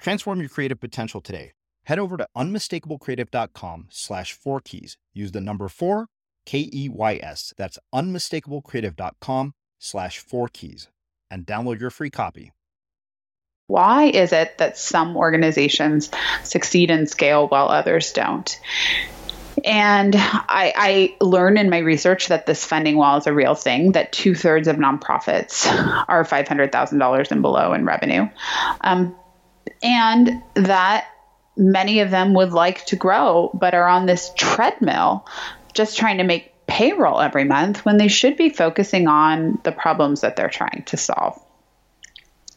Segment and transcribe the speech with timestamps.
[0.00, 1.52] Transform your creative potential today.
[1.84, 4.96] Head over to unmistakablecreative.com slash four keys.
[5.12, 6.06] Use the number four,
[6.46, 7.52] K E Y S.
[7.56, 10.88] That's unmistakablecreative.com slash four keys
[11.30, 12.52] and download your free copy.
[13.66, 16.10] Why is it that some organizations
[16.42, 18.58] succeed and scale while others don't?
[19.64, 23.92] And I, I learned in my research that this funding wall is a real thing,
[23.92, 25.66] that two thirds of nonprofits
[26.08, 28.28] are $500,000 and below in revenue.
[28.80, 29.14] Um,
[29.82, 31.06] and that
[31.56, 35.26] many of them would like to grow, but are on this treadmill
[35.74, 40.20] just trying to make payroll every month when they should be focusing on the problems
[40.20, 41.40] that they're trying to solve.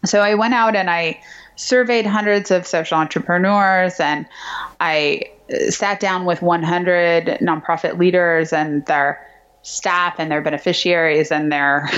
[0.06, 1.22] So I went out and I
[1.56, 4.26] surveyed hundreds of social entrepreneurs and
[4.80, 5.32] I
[5.70, 9.26] sat down with 100 nonprofit leaders and their
[9.62, 11.90] staff and their beneficiaries and their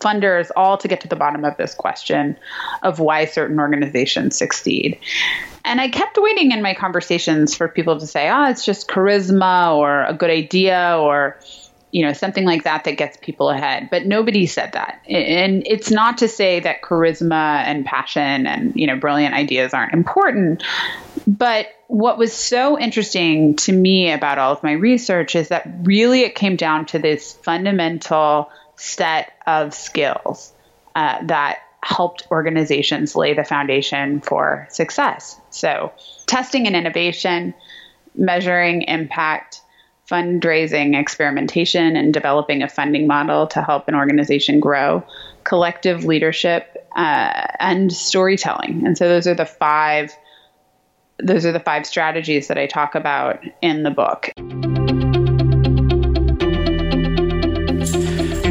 [0.00, 2.36] funders all to get to the bottom of this question
[2.82, 4.98] of why certain organizations succeed.
[5.64, 9.76] And I kept waiting in my conversations for people to say, oh, it's just charisma
[9.76, 11.38] or a good idea or
[11.92, 15.90] you know something like that that gets people ahead but nobody said that and it's
[15.90, 20.62] not to say that charisma and passion and you know brilliant ideas aren't important
[21.26, 26.20] but what was so interesting to me about all of my research is that really
[26.20, 28.48] it came down to this fundamental
[28.80, 30.52] set of skills
[30.94, 35.38] uh, that helped organizations lay the foundation for success.
[35.50, 35.92] So,
[36.26, 37.54] testing and innovation,
[38.14, 39.60] measuring impact,
[40.10, 45.04] fundraising, experimentation, and developing a funding model to help an organization grow,
[45.44, 48.86] collective leadership, uh, and storytelling.
[48.86, 50.10] And so, those are the five.
[51.22, 54.30] Those are the five strategies that I talk about in the book.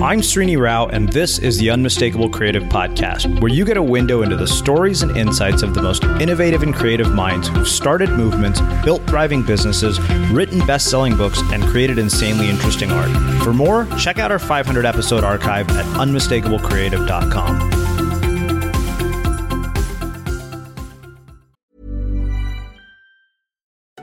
[0.01, 4.21] I'm Srini Rao, and this is the Unmistakable Creative Podcast, where you get a window
[4.21, 8.61] into the stories and insights of the most innovative and creative minds who've started movements,
[8.85, 9.99] built thriving businesses,
[10.31, 13.09] written best selling books, and created insanely interesting art.
[13.43, 17.79] For more, check out our 500 episode archive at unmistakablecreative.com.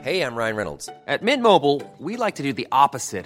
[0.03, 0.89] Hey, I'm Ryan Reynolds.
[1.07, 3.25] At Mint Mobile, we like to do the opposite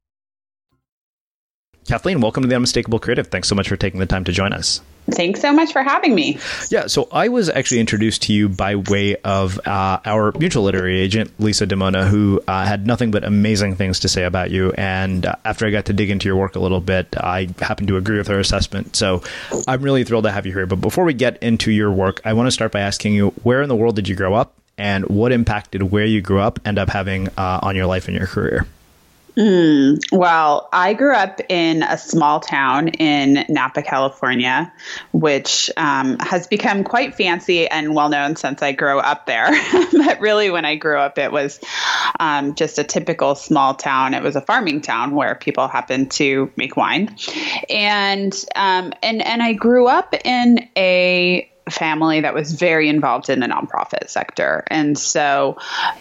[1.87, 3.27] Kathleen, welcome to the Unmistakable Creative.
[3.27, 4.81] Thanks so much for taking the time to join us.
[5.09, 6.37] Thanks so much for having me.
[6.69, 10.99] Yeah, so I was actually introduced to you by way of uh, our mutual literary
[10.99, 14.71] agent, Lisa DiMona, who uh, had nothing but amazing things to say about you.
[14.73, 17.87] And uh, after I got to dig into your work a little bit, I happened
[17.87, 18.95] to agree with her assessment.
[18.95, 19.23] So
[19.67, 20.67] I'm really thrilled to have you here.
[20.67, 23.63] But before we get into your work, I want to start by asking you where
[23.63, 24.53] in the world did you grow up?
[24.77, 28.07] And what impact did where you grew up end up having uh, on your life
[28.07, 28.67] and your career?
[29.37, 34.71] Mm, well, I grew up in a small town in Napa, California,
[35.13, 39.49] which um, has become quite fancy and well known since I grew up there.
[39.93, 41.59] but really, when I grew up, it was
[42.19, 44.13] um, just a typical small town.
[44.13, 47.15] It was a farming town where people happened to make wine,
[47.69, 53.39] and um, and and I grew up in a family that was very involved in
[53.39, 54.63] the nonprofit sector.
[54.67, 55.57] And so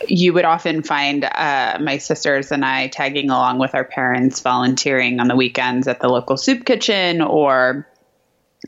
[0.08, 5.20] you would often find uh, my sisters and I tagging along with our parents, volunteering
[5.20, 7.86] on the weekends at the local soup kitchen or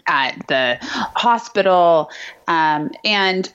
[0.06, 2.10] at the hospital.
[2.46, 3.52] Um, and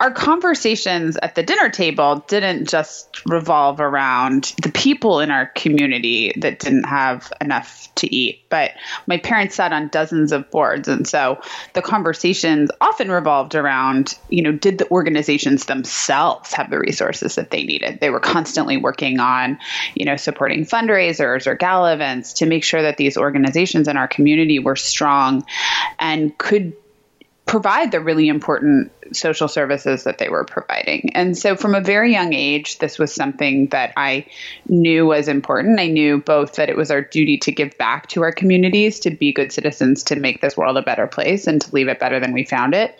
[0.00, 6.32] our conversations at the dinner table didn't just revolve around the people in our community
[6.38, 8.70] that didn't have enough to eat, but
[9.06, 10.88] my parents sat on dozens of boards.
[10.88, 11.38] And so
[11.74, 17.50] the conversations often revolved around, you know, did the organizations themselves have the resources that
[17.50, 18.00] they needed?
[18.00, 19.58] They were constantly working on,
[19.94, 24.08] you know, supporting fundraisers or gala events to make sure that these organizations in our
[24.08, 25.44] community were strong
[25.98, 26.74] and could
[27.50, 31.10] provide the really important social services that they were providing.
[31.16, 34.26] And so from a very young age, this was something that I
[34.68, 35.80] knew was important.
[35.80, 39.10] I knew both that it was our duty to give back to our communities, to
[39.10, 42.20] be good citizens, to make this world a better place and to leave it better
[42.20, 42.94] than we found it.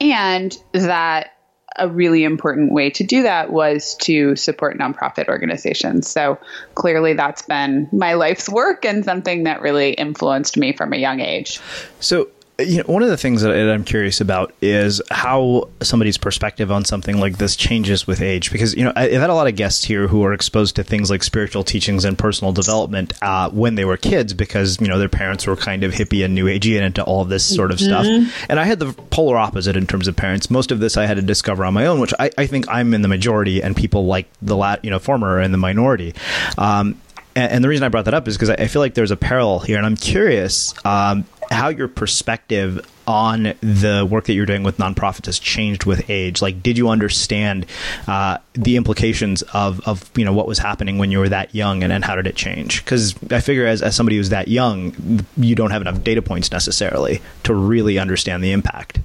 [0.00, 1.32] And that
[1.76, 6.06] a really important way to do that was to support nonprofit organizations.
[6.06, 6.38] So
[6.76, 11.18] clearly, that's been my life's work and something that really influenced me from a young
[11.18, 11.58] age.
[11.98, 12.28] So,
[12.62, 16.84] you know, one of the things that I'm curious about is how somebody's perspective on
[16.84, 18.50] something like this changes with age.
[18.50, 21.10] Because you know, I've had a lot of guests here who are exposed to things
[21.10, 25.08] like spiritual teachings and personal development uh, when they were kids, because you know their
[25.08, 27.78] parents were kind of hippie and new agey and into all of this sort of
[27.78, 28.24] mm-hmm.
[28.26, 28.46] stuff.
[28.48, 30.50] And I had the polar opposite in terms of parents.
[30.50, 32.94] Most of this I had to discover on my own, which I, I think I'm
[32.94, 36.14] in the majority, and people like the lat, you know, former are in the minority.
[36.58, 37.00] Um,
[37.34, 39.60] and, the reason I brought that up is because I, feel like there's a parallel
[39.60, 44.78] here, and I'm curious um, how your perspective on the work that you're doing with
[44.78, 46.40] nonprofits has changed with age.
[46.40, 47.66] Like, did you understand
[48.06, 51.82] uh, the implications of, of you know what was happening when you were that young,
[51.82, 52.84] and, and how did it change?
[52.84, 56.50] Because I figure as, as somebody who's that young, you don't have enough data points
[56.52, 59.00] necessarily to really understand the impact.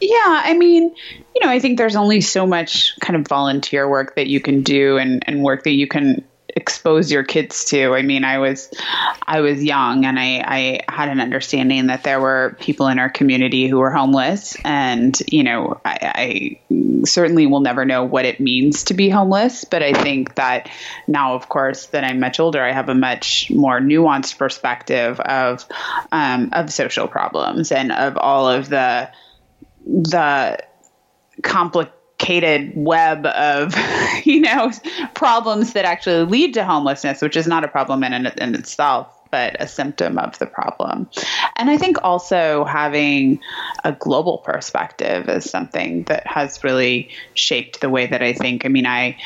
[0.00, 0.94] Yeah, I mean,
[1.34, 4.62] you know, I think there's only so much kind of volunteer work that you can
[4.62, 6.24] do and, and work that you can
[6.56, 7.94] expose your kids to.
[7.94, 8.70] I mean, I was
[9.26, 13.10] I was young and I, I had an understanding that there were people in our
[13.10, 18.40] community who were homeless, and you know, I, I certainly will never know what it
[18.40, 19.64] means to be homeless.
[19.64, 20.70] But I think that
[21.06, 25.64] now, of course, that I'm much older, I have a much more nuanced perspective of
[26.12, 29.10] um, of social problems and of all of the
[29.86, 30.58] the
[31.42, 33.74] complicated complicated web of
[34.24, 34.70] you know
[35.14, 39.54] problems that actually lead to homelessness which is not a problem in, in itself but
[39.60, 41.08] a symptom of the problem.
[41.56, 43.40] And i think also having
[43.84, 48.64] a global perspective is something that has really shaped the way that i think.
[48.64, 49.16] I mean i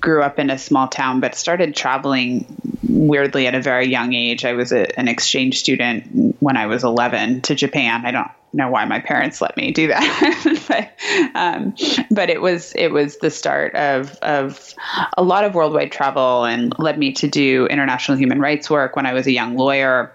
[0.00, 2.46] grew up in a small town but started traveling
[2.88, 6.84] weirdly at a very young age i was a, an exchange student when i was
[6.84, 10.64] 11 to japan i don't know why my parents let me do that.
[10.68, 11.74] but, um,
[12.10, 14.74] but it was it was the start of of
[15.16, 19.06] a lot of worldwide travel and led me to do international human rights work when
[19.06, 20.12] I was a young lawyer.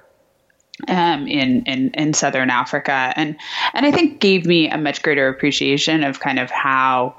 [0.87, 3.35] Um, in, in in southern Africa, and
[3.73, 7.15] and I think gave me a much greater appreciation of kind of how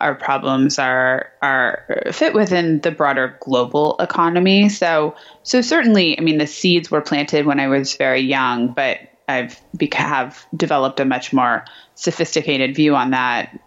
[0.00, 4.68] our problems are are fit within the broader global economy.
[4.68, 8.98] So so certainly, I mean, the seeds were planted when I was very young, but
[9.28, 9.60] I've
[9.92, 13.58] have developed a much more sophisticated view on that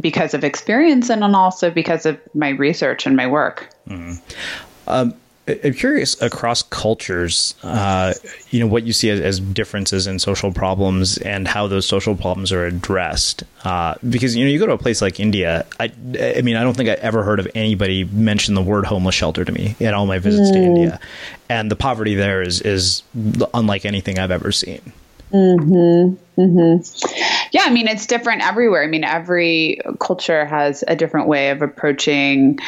[0.00, 3.74] because of experience and also because of my research and my work.
[3.88, 4.14] Mm-hmm.
[4.86, 5.14] Um,
[5.48, 8.14] I'm curious across cultures, uh,
[8.50, 12.14] you know, what you see as, as, differences in social problems and how those social
[12.14, 13.42] problems are addressed.
[13.64, 15.66] Uh, because you know, you go to a place like India.
[15.80, 19.16] I, I mean, I don't think I ever heard of anybody mention the word homeless
[19.16, 20.52] shelter to me in all my visits mm.
[20.52, 21.00] to India,
[21.48, 23.02] and the poverty there is is
[23.52, 24.92] unlike anything I've ever seen.
[25.32, 26.40] Mm-hmm.
[26.40, 27.48] Mm-hmm.
[27.52, 28.84] Yeah, I mean, it's different everywhere.
[28.84, 32.58] I mean, every culture has a different way of approaching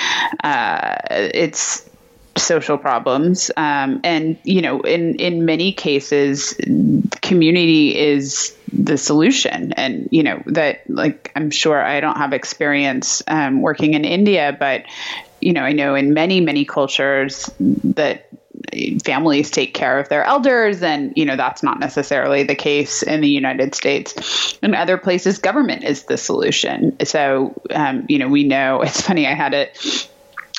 [0.43, 1.89] uh, its
[2.37, 3.51] social problems.
[3.57, 6.55] Um, and you know in in many cases
[7.23, 9.73] community is the solution.
[9.73, 14.57] And you know that like i'm sure i don't have experience um, working in india
[14.59, 14.85] but
[15.41, 18.29] you know i know in many many cultures that
[19.05, 23.21] families take care of their elders and you know that's not necessarily the case in
[23.21, 24.57] the united states.
[24.63, 26.97] In other places government is the solution.
[27.05, 30.09] So um, you know we know it's funny i had it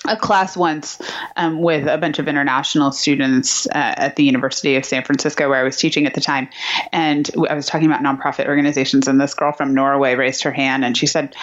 [0.08, 1.02] a class once
[1.36, 5.60] um, with a bunch of international students uh, at the University of San Francisco, where
[5.60, 6.50] I was teaching at the time.
[6.92, 10.86] And I was talking about nonprofit organizations, and this girl from Norway raised her hand
[10.86, 11.36] and she said,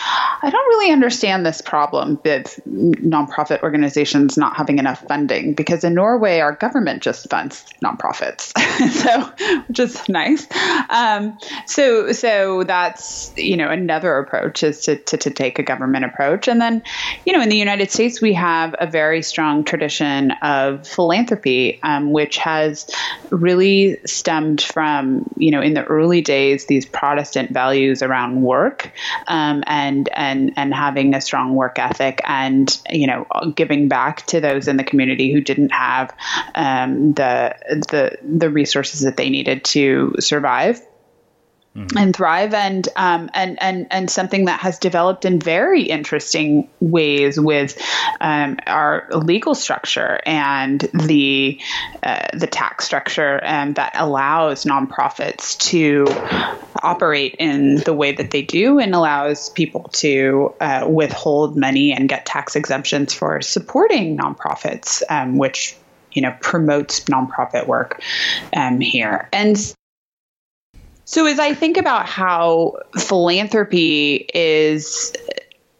[0.43, 5.95] I don't really understand this problem with nonprofit organizations not having enough funding because in
[5.95, 8.53] Norway, our government just funds nonprofits.
[8.91, 10.47] so, which is nice.
[10.91, 16.05] Um, so, so that's, you know, another approach is to, to, to take a government
[16.05, 16.49] approach.
[16.49, 16.83] And then,
[17.25, 21.81] you know, in the United States, we have have a very strong tradition of philanthropy,
[21.83, 22.91] um, which has
[23.31, 28.93] really stemmed from, you know, in the early days, these Protestant values around work
[29.27, 34.41] um, and and and having a strong work ethic, and you know, giving back to
[34.41, 36.15] those in the community who didn't have
[36.55, 37.55] um, the
[37.91, 40.81] the the resources that they needed to survive
[41.77, 41.97] mm-hmm.
[41.97, 47.39] and thrive and um, and and and something that has developed in very interesting ways
[47.39, 47.81] with
[48.21, 51.61] um, our legal structure and the
[52.03, 56.07] uh, the tax structure um, that allows nonprofits to
[56.83, 62.09] operate in the way that they do and allows people to uh, withhold money and
[62.09, 65.77] get tax exemptions for supporting nonprofits, um, which
[66.13, 68.03] you know promotes nonprofit work
[68.55, 69.75] um, here and
[71.13, 75.13] so, as I think about how philanthropy is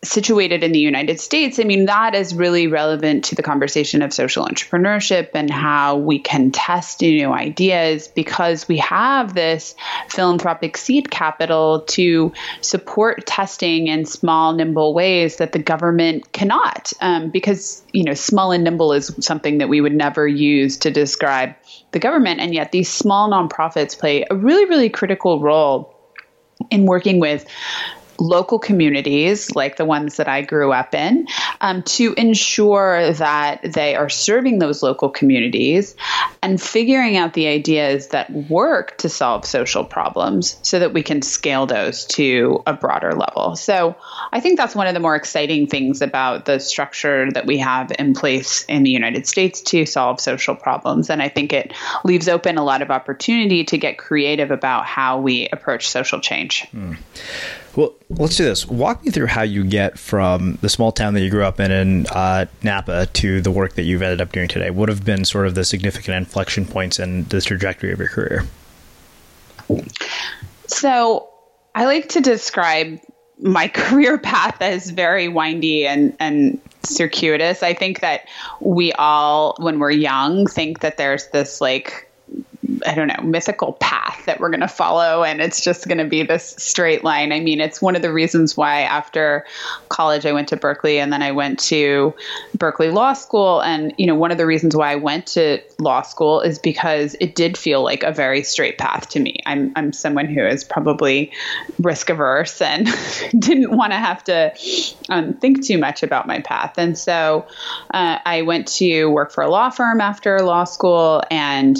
[0.05, 4.13] situated in the United States, I mean, that is really relevant to the conversation of
[4.13, 9.77] social entrepreneurship and how we can test new ideas because we have this
[10.09, 12.33] philanthropic seed capital to
[12.63, 16.93] support testing in small, nimble ways that the government cannot.
[17.01, 20.91] Um, because, you know, small and nimble is something that we would never use to
[20.91, 21.55] describe
[21.93, 22.41] the government.
[22.41, 25.95] And yet these small nonprofits play a really, really critical role
[26.71, 27.47] in working with
[28.23, 31.27] local communities like the ones that I grew up in
[31.61, 35.97] um, to ensure that they are serving those local communities
[36.43, 41.23] and figuring out the ideas that work to solve social problems so that we can
[41.23, 43.57] scale those to a broader level.
[43.57, 43.97] So
[44.33, 47.93] I think that's one of the more exciting things about the structure that we have
[47.99, 51.11] in place in the United States to solve social problems.
[51.11, 51.73] And I think it
[52.05, 56.67] leaves open a lot of opportunity to get creative about how we approach social change.
[56.73, 56.97] Mm.
[57.75, 58.67] Well, let's do this.
[58.67, 61.71] Walk me through how you get from the small town that you grew up in
[61.71, 64.71] in uh, Napa to the work that you've ended up doing today.
[64.71, 68.45] What have been sort of the significant inflection points in the trajectory of your career?
[70.67, 71.29] So,
[71.75, 73.01] I like to describe
[73.41, 77.63] my career path as very windy and and circuitous.
[77.63, 78.29] I think that
[78.61, 82.11] we all, when we're young, think that there's this like
[82.87, 85.25] I don't know, mythical path that we're going to follow.
[85.25, 87.33] And it's just going to be this straight line.
[87.33, 89.45] I mean, it's one of the reasons why after
[89.89, 92.15] college, I went to Berkeley and then I went to
[92.57, 93.61] Berkeley Law School.
[93.61, 97.17] And, you know, one of the reasons why I went to law school is because
[97.21, 99.39] it did feel like a very straight path to me.
[99.47, 101.33] I'm, I'm someone who is probably
[101.81, 102.89] risk averse and
[103.39, 104.53] didn't want to have to
[105.09, 106.75] um, think too much about my path.
[106.79, 107.47] And so
[107.93, 111.77] uh, I went to work for a law firm after law school and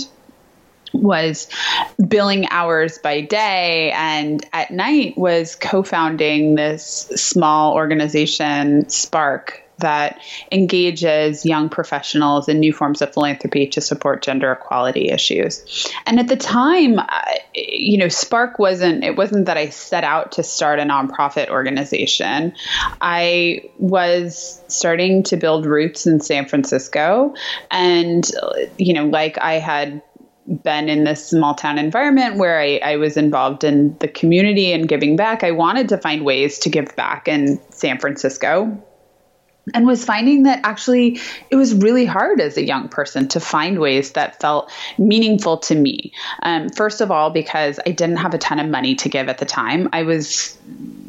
[0.93, 1.49] was
[2.09, 10.21] billing hours by day and at night was co-founding this small organization spark that
[10.51, 15.87] engages young professionals in new forms of philanthropy to support gender equality issues.
[16.07, 17.05] And at the time, uh,
[17.55, 22.55] you know, Spark wasn't it wasn't that I set out to start a nonprofit organization.
[23.01, 27.35] I was starting to build roots in San Francisco
[27.71, 30.03] and uh, you know, like I had
[30.47, 34.89] been in this small town environment where I, I, was involved in the community and
[34.89, 35.45] giving back.
[35.45, 38.83] I wanted to find ways to give back in San Francisco
[39.75, 43.79] and was finding that actually it was really hard as a young person to find
[43.79, 46.13] ways that felt meaningful to me.
[46.43, 49.39] Um, first of all, because I didn't have a ton of money to give at
[49.39, 50.59] the time, I was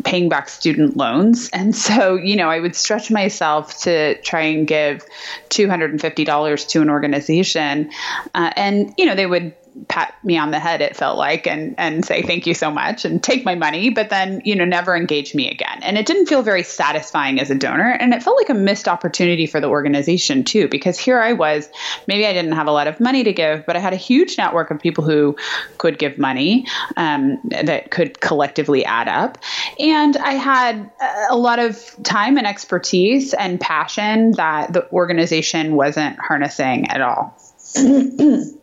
[0.04, 1.50] paying back student loans.
[1.64, 5.06] And so, you know, I would stretch myself to try and give
[5.50, 7.90] $250 to an organization.
[8.36, 9.54] Uh, and, you know, they would
[9.88, 13.06] pat me on the head it felt like and and say thank you so much
[13.06, 15.80] and take my money but then you know never engage me again.
[15.82, 18.88] And it didn't feel very satisfying as a donor and it felt like a missed
[18.88, 21.70] opportunity for the organization too because here I was
[22.08, 24.38] maybe I didn't have a lot of money to give but I had a huge
[24.38, 25.36] network of people who
[25.78, 26.66] could give money
[26.98, 29.38] um, that could collectively add up.
[29.80, 30.92] And I had
[31.30, 37.38] a lot of time and expertise and passion that the organization wasn't harnessing at all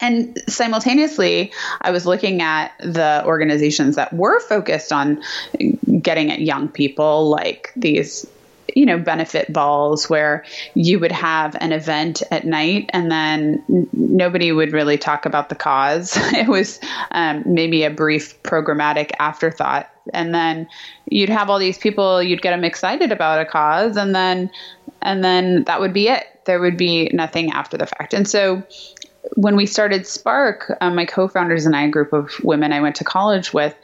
[0.00, 5.22] And simultaneously, I was looking at the organizations that were focused on
[6.00, 8.26] getting at young people, like these
[8.74, 14.52] you know benefit balls where you would have an event at night and then nobody
[14.52, 16.16] would really talk about the cause.
[16.40, 19.90] It was um, maybe a brief programmatic afterthought.
[20.14, 20.68] And then
[21.06, 24.50] you'd have all these people you'd get them excited about a cause and then
[25.02, 26.24] and then that would be it.
[26.46, 28.14] There would be nothing after the fact.
[28.14, 28.62] And so
[29.34, 32.80] when we started Spark, um, my co founders and I, a group of women I
[32.80, 33.74] went to college with,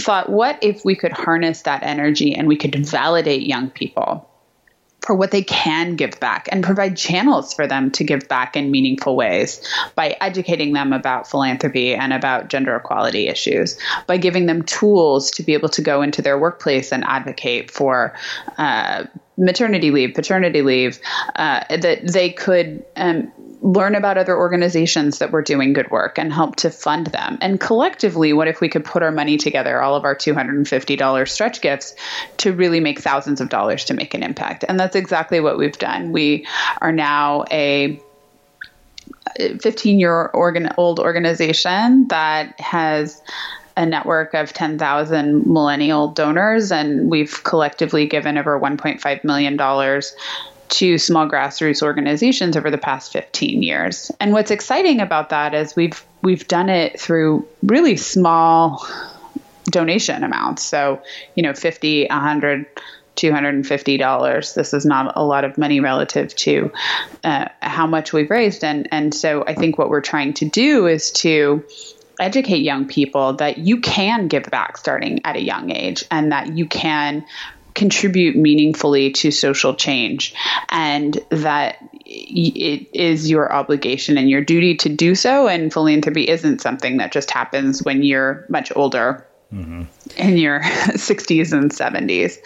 [0.00, 4.28] thought, what if we could harness that energy and we could validate young people
[5.08, 8.70] for what they can give back and provide channels for them to give back in
[8.70, 14.62] meaningful ways by educating them about philanthropy and about gender equality issues, by giving them
[14.62, 18.14] tools to be able to go into their workplace and advocate for.
[18.58, 19.04] Uh,
[19.40, 20.98] maternity leave, paternity leave,
[21.36, 26.32] uh, that they could um, learn about other organizations that were doing good work and
[26.32, 27.38] help to fund them.
[27.40, 31.60] And collectively, what if we could put our money together, all of our $250 stretch
[31.60, 31.94] gifts,
[32.38, 34.64] to really make thousands of dollars to make an impact?
[34.68, 36.12] And that's exactly what we've done.
[36.12, 36.46] We
[36.80, 38.00] are now a
[39.38, 43.20] 15 year organ- old organization that has
[43.76, 49.56] a network of 10,000 millennial donors, and we've collectively given over $1.5 million
[50.68, 54.10] to small grassroots organizations over the past 15 years.
[54.20, 58.86] And what's exciting about that is we've we've done it through really small
[59.70, 60.62] donation amounts.
[60.62, 61.02] So,
[61.34, 62.66] you know, 50, 100,
[63.16, 64.54] $250.
[64.54, 66.72] This is not a lot of money relative to
[67.24, 68.64] uh, how much we've raised.
[68.64, 71.64] And, and so I think what we're trying to do is to
[72.20, 76.56] educate young people that you can give back starting at a young age and that
[76.56, 77.24] you can
[77.78, 80.34] contribute meaningfully to social change.
[80.68, 85.46] And that it is your obligation and your duty to do so.
[85.46, 89.26] And philanthropy isn't something that just happens when you're much older.
[89.52, 89.84] Mm-hmm.
[90.16, 92.38] In your 60s and 70s.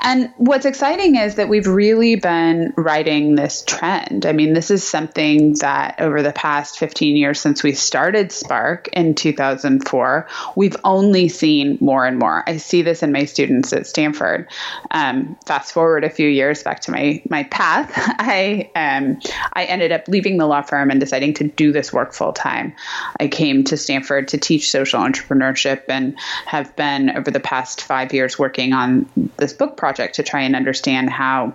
[0.00, 4.26] And what's exciting is that we've really been riding this trend.
[4.26, 8.88] I mean, this is something that over the past 15 years since we started Spark
[8.92, 12.44] in 2004, we've only seen more and more.
[12.46, 14.48] I see this in my students at Stanford.
[14.90, 19.20] Um, fast forward a few years back to my my path, I um,
[19.52, 22.74] I ended up leaving the law firm and deciding to do this work full time.
[23.20, 28.12] I came to Stanford to teach social entrepreneurship and have been over the past five
[28.12, 31.54] years working on this book project to try and understand how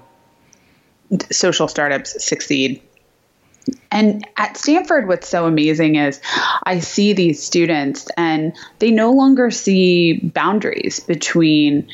[1.31, 2.81] social startups succeed.
[3.91, 6.19] And at Stanford, what's so amazing is
[6.63, 11.87] I see these students and they no longer see boundaries between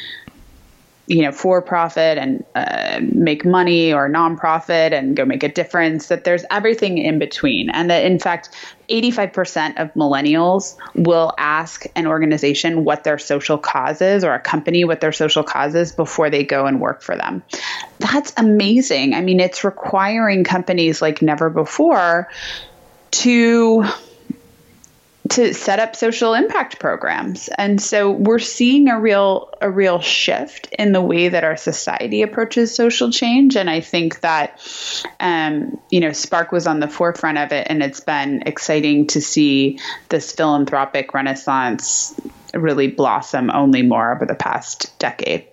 [1.08, 6.08] you know, for profit and uh, make money or nonprofit and go make a difference,
[6.08, 7.70] that there's everything in between.
[7.70, 8.50] And that, in fact,
[8.89, 14.86] 85% of millennials will ask an organization what their social cause is or a company
[14.86, 17.43] what their social cause is before they go and work for them.
[18.00, 19.13] That's amazing.
[19.13, 22.30] I mean, it's requiring companies like never before
[23.12, 23.86] to
[25.30, 27.48] to set up social impact programs.
[27.58, 32.22] And so we're seeing a real a real shift in the way that our society
[32.22, 33.56] approaches social change.
[33.56, 34.60] And I think that
[35.20, 39.22] um, you know Spark was on the forefront of it, and it's been exciting to
[39.22, 42.20] see this philanthropic renaissance
[42.54, 45.48] really blossom only more over the past decade.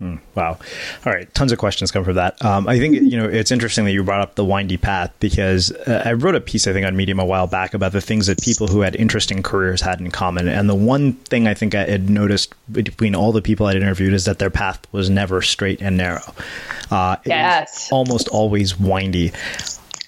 [0.00, 0.58] Mm, wow.
[1.06, 1.32] All right.
[1.32, 2.44] Tons of questions come from that.
[2.44, 5.72] Um, I think, you know, it's interesting that you brought up the windy path because
[5.72, 8.26] uh, I wrote a piece, I think, on Medium a while back about the things
[8.26, 10.48] that people who had interesting careers had in common.
[10.48, 14.12] And the one thing I think I had noticed between all the people I'd interviewed
[14.12, 16.34] is that their path was never straight and narrow.
[16.90, 17.90] Uh, yes.
[17.90, 19.32] almost always windy.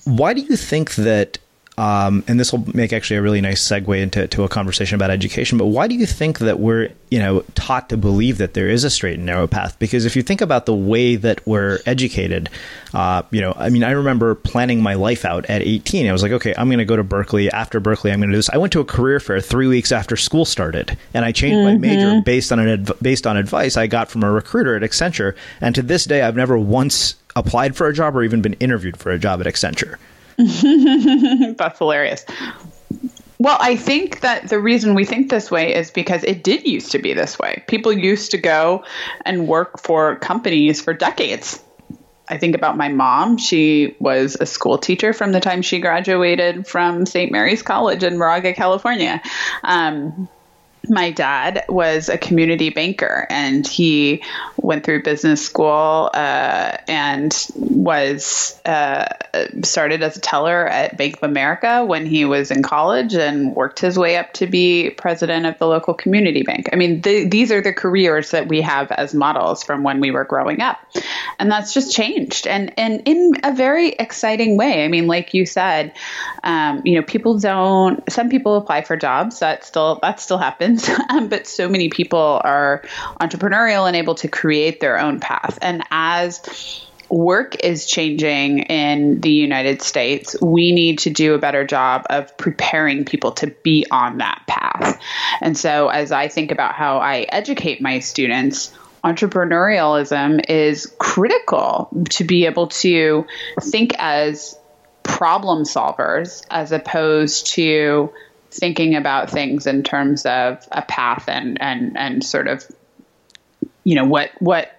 [0.04, 1.38] Why do you think that
[1.78, 5.12] um, and this will make actually a really nice segue into to a conversation about
[5.12, 5.58] education.
[5.58, 8.82] But why do you think that we're you know taught to believe that there is
[8.82, 9.78] a straight and narrow path?
[9.78, 12.50] Because if you think about the way that we're educated,
[12.94, 16.08] uh, you know, I mean, I remember planning my life out at 18.
[16.08, 17.48] I was like, okay, I'm going to go to Berkeley.
[17.48, 18.50] After Berkeley, I'm going to do this.
[18.50, 21.80] I went to a career fair three weeks after school started, and I changed mm-hmm.
[21.80, 24.82] my major based on an adv- based on advice I got from a recruiter at
[24.82, 25.36] Accenture.
[25.60, 28.96] And to this day, I've never once applied for a job or even been interviewed
[28.96, 29.94] for a job at Accenture.
[31.56, 32.24] That's hilarious.
[33.40, 36.90] Well, I think that the reason we think this way is because it did used
[36.92, 37.62] to be this way.
[37.68, 38.84] People used to go
[39.24, 41.62] and work for companies for decades.
[42.28, 43.38] I think about my mom.
[43.38, 47.32] She was a school teacher from the time she graduated from St.
[47.32, 49.22] Mary's College in Moraga, California.
[49.64, 50.28] Um,
[50.88, 54.22] my dad was a community banker and he
[54.56, 59.06] went through business school uh, and was uh,
[59.62, 63.80] started as a teller at Bank of America when he was in college and worked
[63.80, 66.68] his way up to be president of the local community bank.
[66.72, 70.10] I mean, the, these are the careers that we have as models from when we
[70.10, 70.78] were growing up,
[71.38, 74.84] and that's just changed and and in a very exciting way.
[74.84, 75.94] I mean, like you said,
[76.44, 78.02] um, you know, people don't.
[78.10, 79.40] Some people apply for jobs.
[79.40, 80.67] That still that still happens
[81.10, 82.82] um, but so many people are
[83.20, 85.58] entrepreneurial and able to create their own path.
[85.62, 91.64] And as work is changing in the United States, we need to do a better
[91.64, 95.00] job of preparing people to be on that path.
[95.40, 98.72] And so, as I think about how I educate my students,
[99.04, 103.26] entrepreneurialism is critical to be able to
[103.60, 104.58] think as
[105.04, 108.12] problem solvers as opposed to
[108.50, 112.64] thinking about things in terms of a path and and and sort of
[113.84, 114.77] you know what what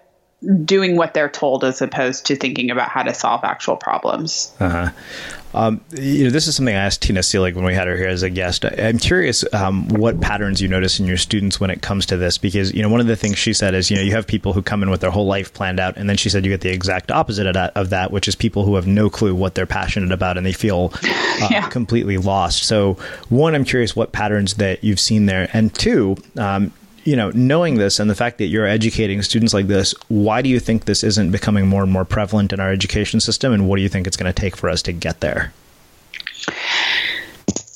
[0.63, 4.53] doing what they're told as opposed to thinking about how to solve actual problems.
[4.59, 4.89] Uh-huh.
[5.53, 8.07] Um, you know, this is something I asked Tina Seelig when we had her here
[8.07, 8.65] as a guest.
[8.65, 12.37] I'm curious um, what patterns you notice in your students when it comes to this,
[12.37, 14.53] because you know one of the things she said is you know you have people
[14.53, 16.61] who come in with their whole life planned out, and then she said you get
[16.61, 19.55] the exact opposite of that, of that which is people who have no clue what
[19.55, 21.67] they're passionate about and they feel uh, yeah.
[21.69, 22.63] completely lost.
[22.63, 22.93] So,
[23.29, 26.71] one, I'm curious what patterns that you've seen there, and two, um,
[27.05, 30.49] you know, knowing this and the fact that you're educating students like this, why do
[30.49, 33.53] you think this isn't becoming more and more prevalent in our education system?
[33.53, 35.53] And what do you think it's going to take for us to get there?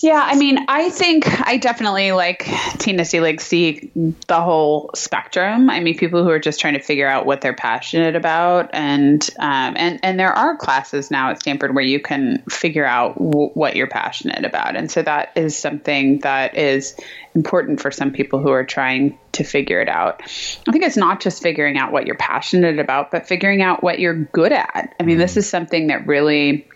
[0.04, 2.40] Yeah, I mean, I think I definitely like
[2.78, 3.90] Tina Seelig see
[4.28, 5.70] the whole spectrum.
[5.70, 9.26] I mean, people who are just trying to figure out what they're passionate about, and
[9.40, 13.52] um, and and there are classes now at Stanford where you can figure out w-
[13.54, 16.98] what you're passionate about, and so that is something that is
[17.34, 20.22] important for some people who are trying to figure it out.
[20.68, 24.00] I think it's not just figuring out what you're passionate about, but figuring out what
[24.00, 24.96] you're good at.
[25.00, 26.68] I mean, this is something that really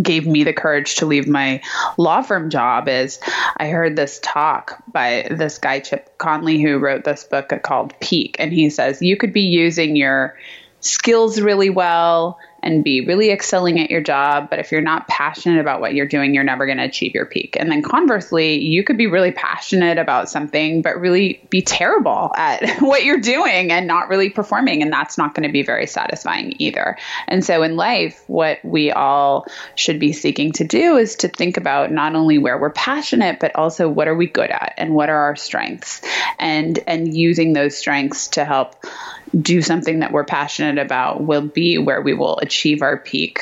[0.00, 1.60] gave me the courage to leave my
[1.98, 3.20] law firm job is
[3.56, 8.36] I heard this talk by this guy Chip Conley who wrote this book called Peak.
[8.38, 10.36] And he says you could be using your
[10.80, 14.48] skills really well and be really excelling at your job.
[14.48, 17.26] But if you're not passionate about what you're doing, you're never going to achieve your
[17.26, 17.56] peak.
[17.60, 22.68] And then conversely, you could be really passionate about something, but really be terrible at
[22.80, 24.82] what you're doing and not really performing.
[24.82, 26.96] And that's not going to be very satisfying either.
[27.28, 31.58] And so in life, what we all should be seeking to do is to think
[31.58, 35.10] about not only where we're passionate, but also what are we good at and what
[35.10, 36.00] are our strengths
[36.38, 38.74] and and using those strengths to help
[39.40, 43.40] do something that we're passionate about will be where we will achieve our peak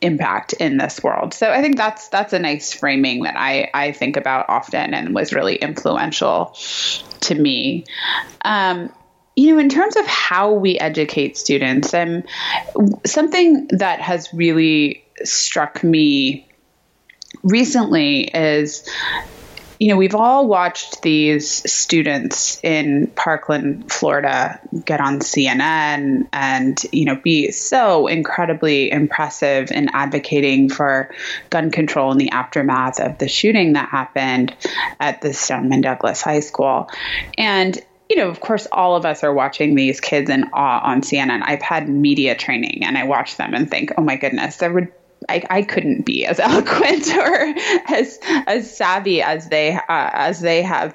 [0.00, 1.32] impact in this world.
[1.32, 5.14] So I think that's that's a nice framing that I I think about often and
[5.14, 6.56] was really influential
[7.20, 7.84] to me.
[8.44, 8.92] Um,
[9.36, 12.24] you know, in terms of how we educate students, um,
[13.06, 16.48] something that has really struck me
[17.42, 18.86] recently is
[19.78, 27.04] you know, we've all watched these students in Parkland, Florida, get on CNN and, you
[27.04, 31.10] know, be so incredibly impressive in advocating for
[31.50, 34.54] gun control in the aftermath of the shooting that happened
[35.00, 36.88] at the Stoneman Douglas High School.
[37.36, 41.00] And you know, of course, all of us are watching these kids in awe on
[41.00, 41.40] CNN.
[41.42, 44.92] I've had media training and I watch them and think, oh my goodness, would
[45.28, 47.54] I, I couldn't be as eloquent or
[47.88, 50.94] as as savvy as they uh, as they have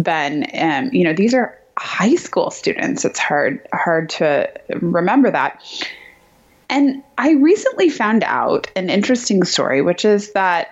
[0.00, 0.46] been.
[0.58, 3.04] Um, you know, these are high school students.
[3.04, 5.62] It's hard hard to remember that.
[6.70, 10.68] And I recently found out an interesting story, which is that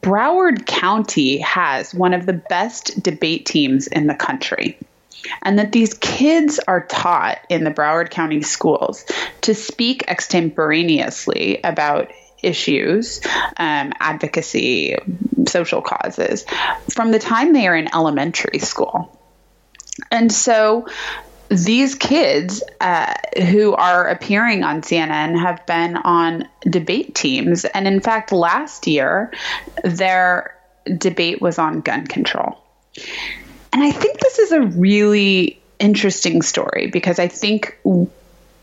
[0.00, 4.78] Broward County has one of the best debate teams in the country
[5.42, 9.04] and that these kids are taught in the Broward County schools
[9.42, 13.20] to speak extemporaneously about issues,
[13.56, 14.96] um, advocacy,
[15.46, 16.44] social causes
[16.90, 19.18] from the time they are in elementary school.
[20.10, 20.86] And so
[21.48, 27.64] these kids uh, who are appearing on CNN have been on debate teams.
[27.64, 29.32] And in fact, last year,
[29.84, 30.56] their
[30.98, 32.58] debate was on gun control.
[33.72, 37.78] And I think this is a really interesting story because I think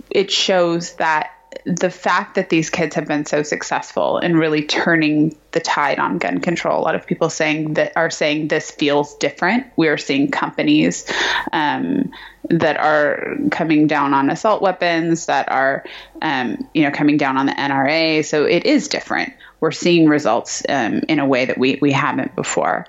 [0.10, 1.32] it shows that
[1.66, 6.20] the fact that these kids have been so successful in really turning the tide on
[6.20, 9.66] gun control, a lot of people saying that are saying this feels different.
[9.76, 11.12] We are seeing companies
[11.52, 12.12] um,
[12.50, 15.84] that are coming down on assault weapons, that are
[16.22, 18.24] um, you know coming down on the NRA.
[18.24, 19.34] So it is different.
[19.60, 22.86] We're seeing results um, in a way that we we haven't before.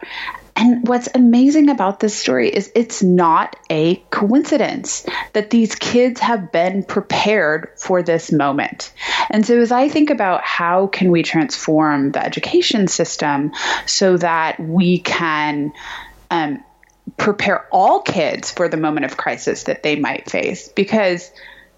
[0.57, 6.53] And what's amazing about this story is it's not a coincidence that these kids have
[6.53, 8.93] been prepared for this moment.
[9.31, 13.53] And so as I think about how can we transform the education system
[13.87, 15.73] so that we can
[16.31, 16.63] um,
[17.17, 21.31] prepare all kids for the moment of crisis that they might face, because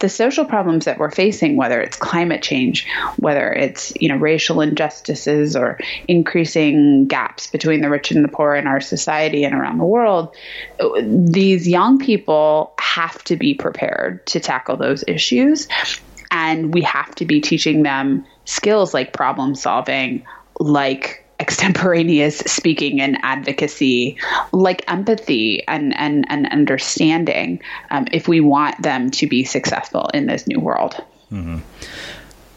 [0.03, 2.87] the social problems that we're facing, whether it's climate change,
[3.19, 8.55] whether it's you know racial injustices or increasing gaps between the rich and the poor
[8.55, 10.35] in our society and around the world,
[11.01, 15.69] these young people have to be prepared to tackle those issues,
[16.31, 20.27] and we have to be teaching them skills like problem solving,
[20.59, 24.17] like extemporaneous speaking and advocacy,
[24.53, 30.27] like empathy and and, and understanding, um, if we want them to be successful in
[30.27, 30.95] this new world.
[31.33, 31.59] Mm-hmm.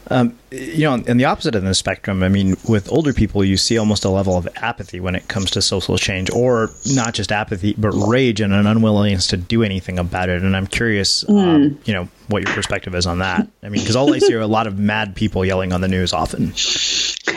[0.08, 3.56] Um, you know, in the opposite of the spectrum, I mean, with older people, you
[3.56, 7.32] see almost a level of apathy when it comes to social change, or not just
[7.32, 10.42] apathy, but rage and an unwillingness to do anything about it.
[10.42, 11.38] And I'm curious, mm.
[11.38, 13.48] um, you know, what your perspective is on that.
[13.62, 15.88] I mean, because all I see are a lot of mad people yelling on the
[15.88, 16.52] news often.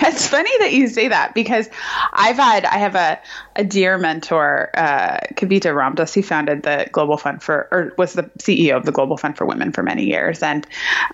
[0.01, 1.67] It's funny that you say that because
[2.13, 3.19] I've had I have a,
[3.55, 8.23] a dear mentor, uh, Kavita Ramdas, who founded the Global Fund for or was the
[8.39, 10.65] CEO of the Global Fund for Women for many years, and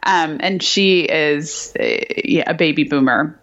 [0.04, 3.40] um, and she is a, a baby boomer,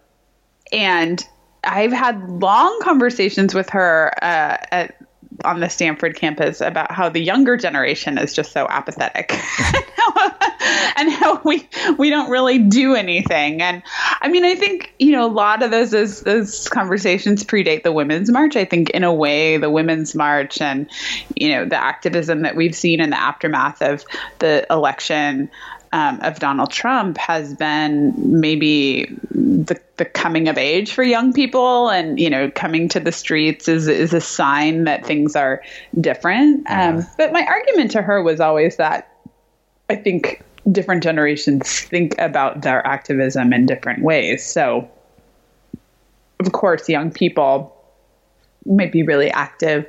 [0.71, 1.25] and
[1.63, 4.95] I've had long conversations with her uh, at
[5.43, 9.31] on the Stanford campus about how the younger generation is just so apathetic
[10.95, 13.61] and how we we don't really do anything.
[13.61, 13.81] And
[14.21, 17.91] I mean, I think you know a lot of those those, those conversations predate the
[17.91, 18.55] Women's March.
[18.55, 20.89] I think in a way, the Women's March and
[21.35, 24.05] you know the activism that we've seen in the aftermath of
[24.39, 25.49] the election
[25.93, 31.89] um, of Donald Trump has been maybe the, the coming of age for young people,
[31.89, 35.61] and you know, coming to the streets is is a sign that things are
[36.01, 36.65] different.
[36.67, 39.15] Um, but my argument to her was always that
[39.87, 44.43] I think different generations think about their activism in different ways.
[44.43, 44.89] So,
[46.39, 47.72] of course, young people
[48.65, 49.85] might be really active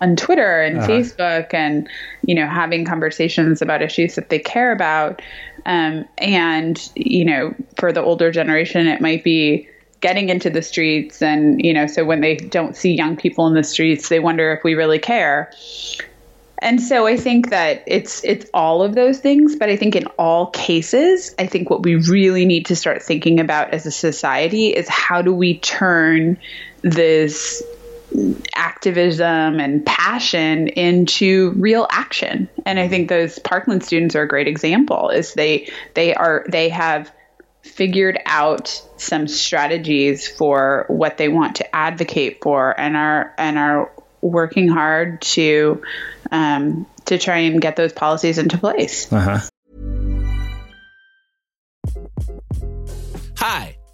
[0.00, 0.88] on Twitter and uh-huh.
[0.88, 1.88] Facebook and
[2.24, 5.22] you know having conversations about issues that they care about
[5.66, 9.68] Um, and, you know, for the older generation, it might be
[10.00, 11.20] getting into the streets.
[11.20, 14.52] And, you know, so when they don't see young people in the streets, they wonder
[14.52, 15.50] if we really care.
[16.58, 20.06] And so I think that it's it's all of those things, but I think in
[20.18, 24.68] all cases, I think what we really need to start thinking about as a society
[24.68, 26.38] is how do we turn
[26.82, 27.62] this
[28.54, 32.48] activism and passion into real action.
[32.64, 36.68] And I think those Parkland students are a great example is they they are they
[36.68, 37.12] have
[37.62, 43.90] figured out some strategies for what they want to advocate for and are and are
[44.20, 45.82] working hard to
[46.30, 49.12] um, to try and get those policies into place.
[49.12, 49.40] Uh-huh.
[53.36, 53.75] Hi,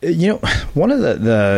[0.00, 0.36] you know,
[0.74, 1.14] one of the,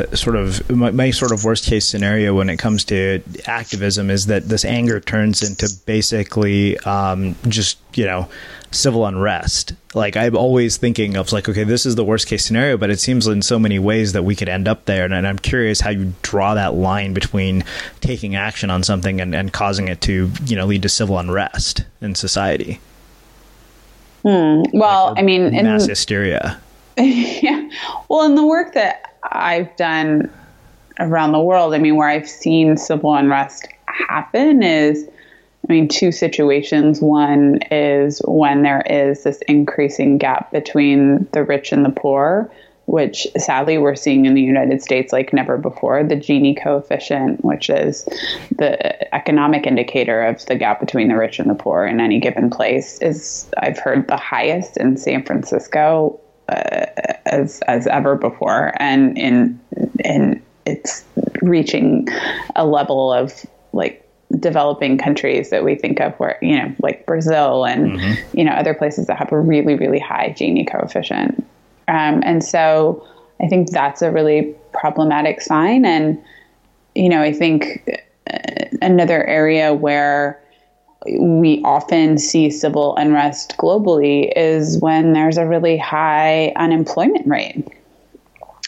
[0.08, 4.08] the sort of my, my, sort of worst case scenario when it comes to activism
[4.10, 8.28] is that this anger turns into basically um, just you know
[8.70, 9.74] civil unrest.
[9.94, 12.98] Like I'm always thinking of like, okay, this is the worst case scenario, but it
[12.98, 15.04] seems in so many ways that we could end up there.
[15.04, 17.64] And, and I'm curious how you draw that line between
[18.00, 21.84] taking action on something and, and causing it to you know lead to civil unrest
[22.00, 22.80] in society.
[24.22, 24.62] Hmm.
[24.72, 26.60] Well, like, I mean, mass in- hysteria
[27.42, 27.68] yeah.
[28.08, 30.30] Well, in the work that I've done
[30.98, 35.08] around the world, I mean, where I've seen civil unrest happen is,
[35.68, 37.00] I mean, two situations.
[37.00, 42.52] One is when there is this increasing gap between the rich and the poor,
[42.84, 46.04] which sadly we're seeing in the United States like never before.
[46.04, 48.04] The Gini coefficient, which is
[48.56, 52.50] the economic indicator of the gap between the rich and the poor in any given
[52.50, 56.19] place, is, I've heard, the highest in San Francisco
[57.26, 59.60] as as ever before, and in
[60.04, 61.04] in it's
[61.42, 62.08] reaching
[62.56, 63.32] a level of
[63.72, 64.06] like
[64.38, 68.38] developing countries that we think of where you know like Brazil and mm-hmm.
[68.38, 71.38] you know other places that have a really really high Gini coefficient,
[71.88, 73.06] um, and so
[73.40, 76.22] I think that's a really problematic sign, and
[76.94, 78.00] you know I think
[78.32, 80.40] uh, another area where
[81.06, 87.66] we often see civil unrest globally is when there's a really high unemployment rate.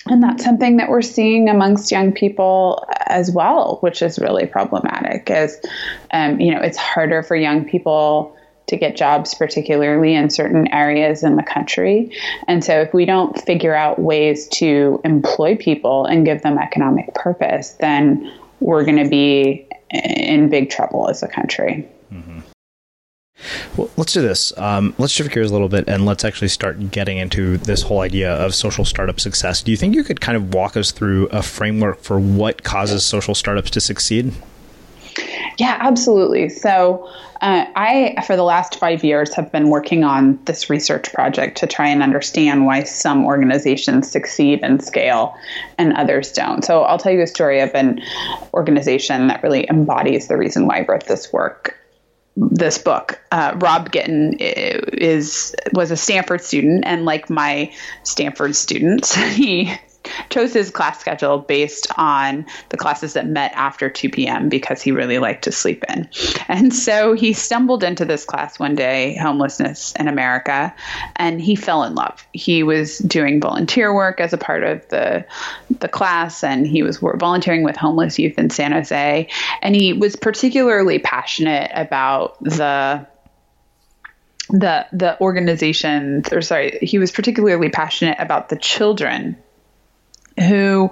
[0.06, 5.30] And that's something that we're seeing amongst young people as well, which is really problematic.
[5.30, 5.60] As
[6.12, 11.22] um, you know, it's harder for young people to get jobs, particularly in certain areas
[11.22, 12.10] in the country.
[12.48, 17.14] And so, if we don't figure out ways to employ people and give them economic
[17.14, 21.88] purpose, then we're going to be in big trouble as a country.
[23.76, 24.56] Well, let's do this.
[24.58, 28.00] Um, let's shift gears a little bit and let's actually start getting into this whole
[28.00, 29.62] idea of social startup success.
[29.62, 33.04] Do you think you could kind of walk us through a framework for what causes
[33.04, 34.32] social startups to succeed?
[35.58, 36.48] Yeah, absolutely.
[36.48, 37.08] So,
[37.42, 41.66] uh, I, for the last five years, have been working on this research project to
[41.66, 45.34] try and understand why some organizations succeed and scale
[45.76, 46.64] and others don't.
[46.64, 48.00] So, I'll tell you a story of an
[48.54, 51.76] organization that really embodies the reason why I wrote this work
[52.36, 53.20] this book.
[53.30, 57.72] Uh, Rob Gitin is was a Stanford student, and like my
[58.02, 59.72] Stanford students, he
[60.30, 64.48] chose his class schedule based on the classes that met after 2 p.m.
[64.48, 66.09] because he really liked to sleep in.
[66.48, 70.74] And so he stumbled into this class one day, homelessness in America,
[71.16, 72.26] and he fell in love.
[72.32, 75.24] He was doing volunteer work as a part of the
[75.80, 79.28] the class and he was volunteering with homeless youth in San Jose
[79.61, 83.07] and he was particularly passionate about the
[84.50, 89.36] the the organizations or sorry he was particularly passionate about the children
[90.38, 90.90] who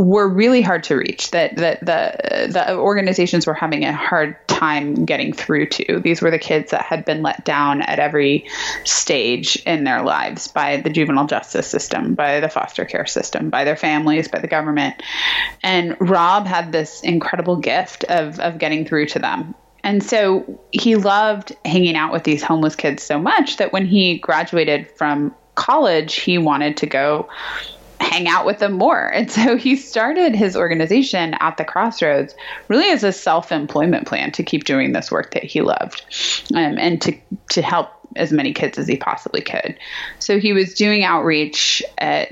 [0.00, 5.04] were really hard to reach that that the the organizations were having a hard time
[5.04, 6.00] getting through to.
[6.00, 8.46] These were the kids that had been let down at every
[8.84, 13.64] stage in their lives by the juvenile justice system by the foster care system by
[13.64, 15.02] their families by the government.
[15.62, 19.54] And Rob had this incredible gift of of getting through to them.
[19.84, 24.18] And so he loved hanging out with these homeless kids so much that when he
[24.18, 27.28] graduated from college he wanted to go
[28.00, 29.06] hang out with them more.
[29.06, 32.34] And so he started his organization at the Crossroads
[32.68, 36.04] really as a self employment plan to keep doing this work that he loved
[36.54, 37.16] um, and to,
[37.52, 39.78] to help as many kids as he possibly could.
[40.18, 42.30] So he was doing outreach at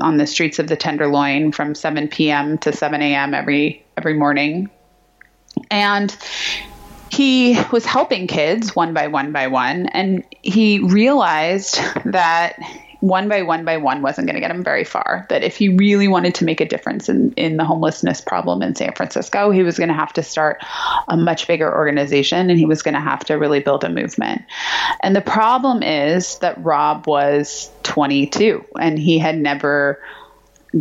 [0.00, 2.58] on the streets of the Tenderloin from 7 p.m.
[2.58, 3.34] to 7 a.m.
[3.34, 4.70] every every morning.
[5.70, 6.14] And
[7.10, 12.58] he was helping kids one by one by one and he realized that
[13.00, 15.26] one by one by one wasn't going to get him very far.
[15.28, 18.74] That if he really wanted to make a difference in, in the homelessness problem in
[18.74, 20.58] San Francisco, he was going to have to start
[21.08, 24.42] a much bigger organization and he was going to have to really build a movement.
[25.02, 30.00] And the problem is that Rob was 22 and he had never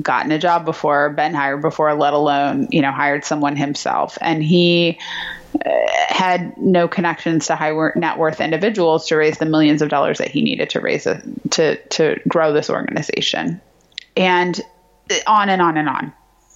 [0.01, 4.17] gotten a job before, been hired before, let alone, you know, hired someone himself.
[4.21, 4.99] And he
[5.63, 10.29] had no connections to high net worth individuals to raise the millions of dollars that
[10.29, 13.61] he needed to raise a, to to grow this organization,
[14.15, 14.61] and
[15.27, 15.89] on and on and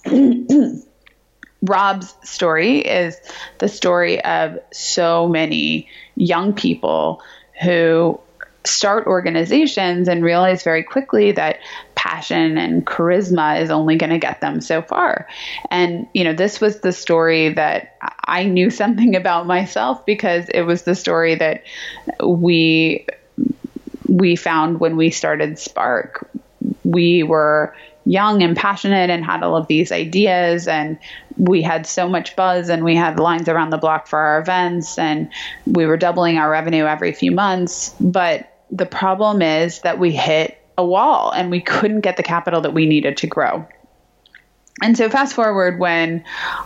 [0.06, 0.82] on.
[1.62, 3.20] Rob's story is
[3.58, 7.22] the story of so many young people
[7.62, 8.18] who
[8.64, 11.58] start organizations and realize very quickly that
[12.00, 15.28] passion and charisma is only going to get them so far.
[15.70, 17.94] And, you know, this was the story that
[18.24, 21.62] I knew something about myself because it was the story that
[22.24, 23.06] we
[24.08, 26.26] we found when we started Spark.
[26.84, 27.76] We were
[28.06, 30.98] young and passionate and had all of these ideas and
[31.36, 34.98] we had so much buzz and we had lines around the block for our events
[34.98, 35.30] and
[35.66, 40.59] we were doubling our revenue every few months but the problem is that we hit
[40.78, 43.66] a wall and we couldn't get the capital that we needed to grow.
[44.82, 46.24] And so, fast forward when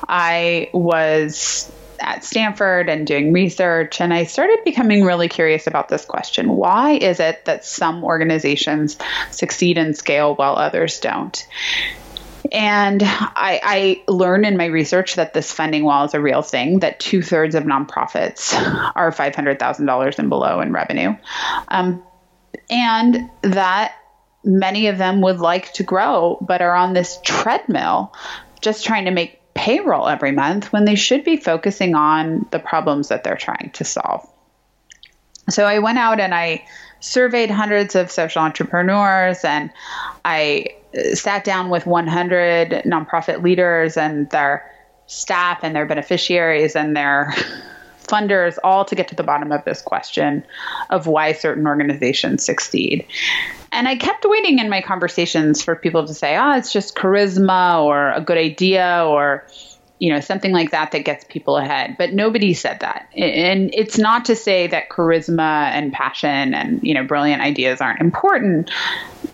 [0.09, 6.05] I was at Stanford and doing research, and I started becoming really curious about this
[6.05, 8.99] question why is it that some organizations
[9.31, 11.47] succeed and scale while others don't?
[12.53, 16.81] And I, I, learned in my research that this funding wall is a real thing,
[16.81, 18.53] that two thirds of nonprofits
[18.95, 21.17] are $500,000 and below in revenue.
[21.69, 22.05] Um,
[22.75, 23.95] and that
[24.43, 28.13] many of them would like to grow, but are on this treadmill
[28.61, 33.09] just trying to make payroll every month when they should be focusing on the problems
[33.09, 34.29] that they're trying to solve.
[35.49, 36.65] So I went out and I
[37.01, 39.71] surveyed hundreds of social entrepreneurs and
[40.25, 40.77] I
[41.13, 44.71] sat down with 100 nonprofit leaders and their
[45.07, 47.35] staff and their beneficiaries and their
[48.07, 50.45] funders all to get to the bottom of this question
[50.91, 53.07] of why certain organizations succeed.
[53.73, 57.83] And I kept waiting in my conversations for people to say, oh, it's just charisma
[57.83, 59.47] or a good idea or
[59.99, 63.97] you know something like that that gets people ahead but nobody said that and it's
[63.97, 68.71] not to say that charisma and passion and you know brilliant ideas aren't important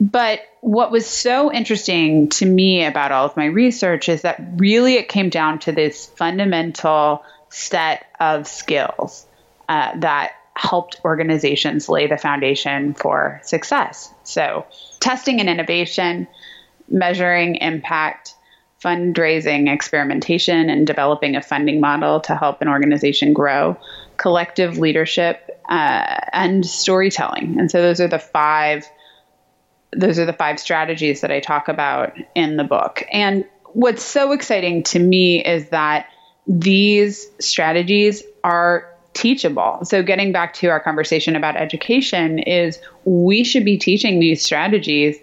[0.01, 4.95] but what was so interesting to me about all of my research is that really
[4.95, 9.27] it came down to this fundamental set of skills
[9.69, 14.13] uh, that helped organizations lay the foundation for success.
[14.25, 14.67] So,
[15.01, 16.29] testing and innovation,
[16.89, 18.35] measuring impact,
[18.85, 23.79] fundraising, experimentation, and developing a funding model to help an organization grow,
[24.17, 27.59] collective leadership, uh, and storytelling.
[27.59, 28.87] And so, those are the five.
[29.97, 33.03] Those are the five strategies that I talk about in the book.
[33.11, 36.07] And what's so exciting to me is that
[36.51, 39.79] these strategies are teachable.
[39.85, 45.17] So getting back to our conversation about education is we should be teaching these strategies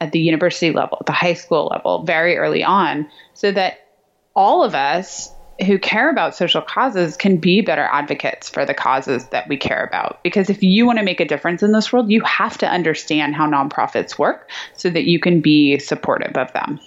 [0.00, 3.86] at the university level, at the high school level, very early on, so that
[4.34, 5.30] all of us
[5.66, 9.84] who care about social causes can be better advocates for the causes that we care
[9.84, 10.22] about.
[10.22, 13.34] Because if you want to make a difference in this world, you have to understand
[13.34, 16.80] how nonprofits work so that you can be supportive of them.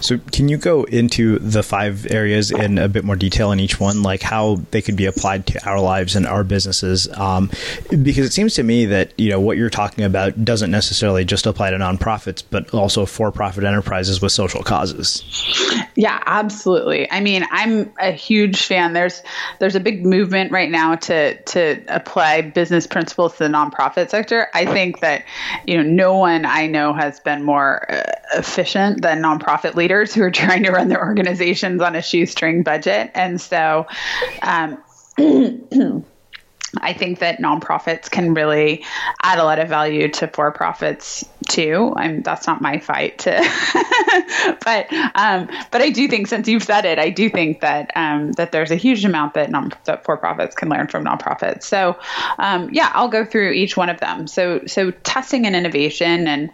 [0.00, 3.80] So, can you go into the five areas in a bit more detail in each
[3.80, 7.08] one, like how they could be applied to our lives and our businesses?
[7.16, 7.50] Um,
[7.90, 11.46] because it seems to me that you know what you're talking about doesn't necessarily just
[11.46, 15.22] apply to nonprofits, but also for-profit enterprises with social causes.
[15.94, 17.10] Yeah, absolutely.
[17.10, 18.92] I mean, I'm a huge fan.
[18.92, 19.22] There's
[19.58, 24.48] there's a big movement right now to to apply business principles to the nonprofit sector.
[24.54, 25.24] I think that
[25.66, 28.02] you know no one I know has been more uh,
[28.34, 32.62] efficient efficient than nonprofit leaders who are trying to run their organizations on a shoestring
[32.62, 33.10] budget.
[33.14, 33.86] And so,
[34.42, 34.78] um,
[36.82, 38.84] I think that nonprofits can really
[39.22, 41.94] add a lot of value to for profits too.
[41.96, 43.30] I'm that's not my fight to,
[44.64, 48.32] but um, but I do think since you've said it, I do think that um,
[48.32, 51.62] that there's a huge amount that non that for profits can learn from nonprofits.
[51.62, 51.98] So
[52.38, 54.26] um, yeah, I'll go through each one of them.
[54.26, 56.50] So so testing and innovation and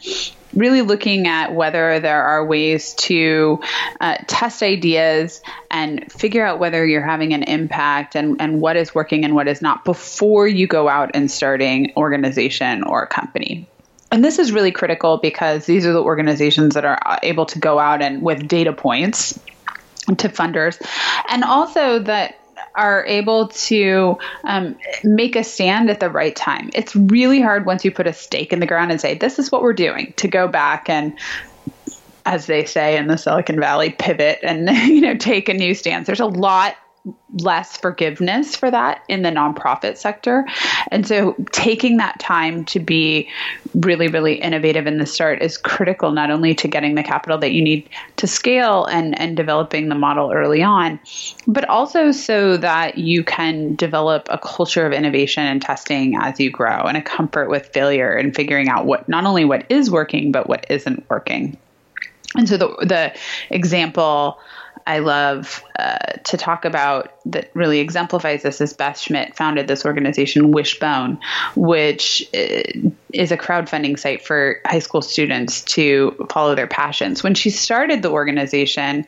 [0.55, 3.61] really looking at whether there are ways to
[4.01, 8.95] uh, test ideas and figure out whether you're having an impact and, and what is
[8.95, 13.67] working and what is not before you go out and starting organization or a company.
[14.11, 17.79] And this is really critical because these are the organizations that are able to go
[17.79, 19.39] out and with data points
[20.07, 20.81] to funders
[21.31, 22.39] and also that
[22.75, 26.71] are able to um, make a stand at the right time.
[26.75, 29.51] It's really hard once you put a stake in the ground and say, this is
[29.53, 31.19] what we're doing, to go back and
[32.27, 36.07] as they say in the Silicon Valley, pivot and you know take a new stance.
[36.07, 36.75] There's a lot
[37.41, 40.47] less forgiveness for that in the nonprofit sector.
[40.91, 43.29] And so taking that time to be
[43.75, 47.53] really, really innovative in the start is critical, not only to getting the capital that
[47.53, 50.99] you need to scale and, and developing the model early on,
[51.47, 56.51] but also so that you can develop a culture of innovation and testing as you
[56.51, 60.33] grow and a comfort with failure and figuring out what not only what is working,
[60.33, 61.59] but what isn't working.
[62.37, 63.15] And so the the
[63.51, 64.39] example
[64.87, 69.85] I love uh, to talk about that really exemplifies this is Beth Schmidt founded this
[69.85, 71.19] organization Wishbone,
[71.57, 72.63] which uh,
[73.13, 77.23] is a crowdfunding site for high school students to follow their passions.
[77.23, 79.07] When she started the organization,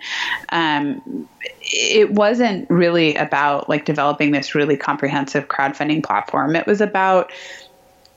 [0.48, 1.28] um,
[1.60, 6.56] it wasn't really about like developing this really comprehensive crowdfunding platform.
[6.56, 7.32] It was about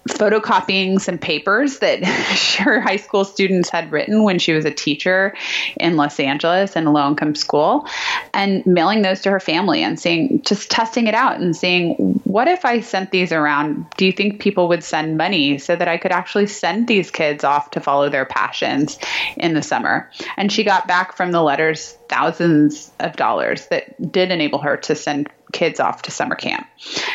[0.09, 2.03] photocopying some papers that
[2.59, 5.35] her high school students had written when she was a teacher
[5.79, 7.87] in Los Angeles in a low income school
[8.33, 12.47] and mailing those to her family and seeing just testing it out and seeing what
[12.47, 13.85] if I sent these around?
[13.97, 17.43] Do you think people would send money so that I could actually send these kids
[17.43, 18.97] off to follow their passions
[19.37, 20.09] in the summer?
[20.37, 24.95] And she got back from the letters thousands of dollars that did enable her to
[24.95, 26.67] send kids off to summer camp.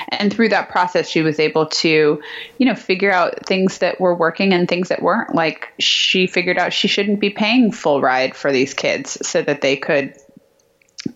[0.09, 2.22] And through that process, she was able to,
[2.59, 5.35] you know, figure out things that were working and things that weren't.
[5.35, 9.61] Like she figured out she shouldn't be paying full ride for these kids so that
[9.61, 10.14] they could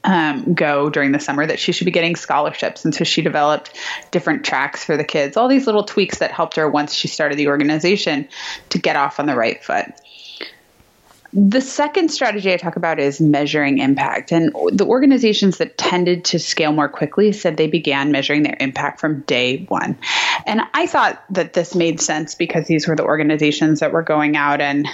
[0.05, 2.85] um, go during the summer, that she should be getting scholarships.
[2.85, 3.77] And so she developed
[4.11, 7.39] different tracks for the kids, all these little tweaks that helped her once she started
[7.39, 8.29] the organization
[8.71, 9.87] to get off on the right foot
[11.33, 14.33] The second strategy I talk about is measuring impact.
[14.33, 18.99] And the organizations that tended to scale more quickly said they began measuring their impact
[18.99, 19.99] from day one.
[20.47, 24.37] And I thought that this made sense because these were the organizations that were going
[24.37, 24.89] out and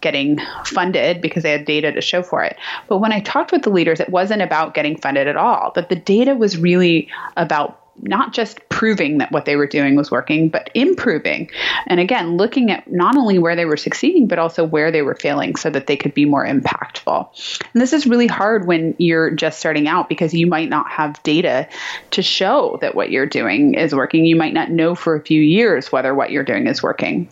[0.00, 2.56] getting funded because they had data to show for it.
[2.88, 5.72] But when I talked with the leaders, it wasn't about getting funded at all.
[5.74, 10.10] but the data was really about not just proving that what they were doing was
[10.10, 11.50] working, but improving.
[11.86, 15.14] And again, looking at not only where they were succeeding, but also where they were
[15.14, 17.60] failing so that they could be more impactful.
[17.72, 21.22] And this is really hard when you're just starting out because you might not have
[21.22, 21.68] data
[22.12, 24.24] to show that what you're doing is working.
[24.24, 27.28] You might not know for a few years whether what you're doing is working.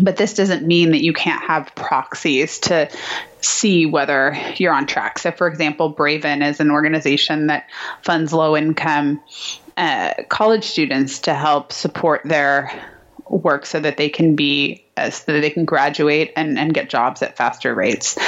[0.00, 2.88] But this doesn't mean that you can't have proxies to
[3.40, 5.18] see whether you're on track.
[5.18, 7.66] So, for example, Braven is an organization that
[8.02, 9.20] funds low income
[9.78, 12.70] uh, college students to help support their
[13.28, 16.90] work so that they can be uh, so that they can graduate and, and get
[16.90, 18.18] jobs at faster rates.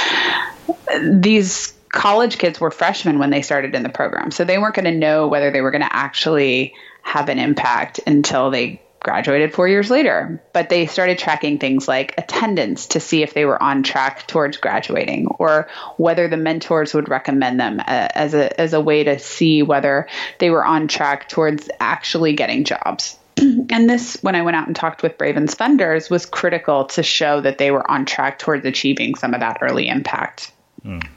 [1.03, 4.85] These college kids were freshmen when they started in the program, so they weren't going
[4.85, 9.67] to know whether they were going to actually have an impact until they graduated four
[9.67, 13.83] years later, but they started tracking things like attendance to see if they were on
[13.83, 17.83] track towards graduating or whether the mentors would recommend them uh,
[18.13, 20.07] as a, as a way to see whether
[20.39, 23.17] they were on track towards actually getting jobs.
[23.37, 27.41] and this, when I went out and talked with Braven's funders, was critical to show
[27.41, 30.51] that they were on track towards achieving some of that early impact.
[30.85, 31.07] Mm.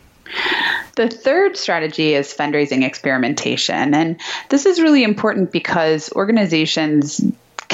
[0.97, 3.95] The third strategy is fundraising experimentation.
[3.95, 7.21] And this is really important because organizations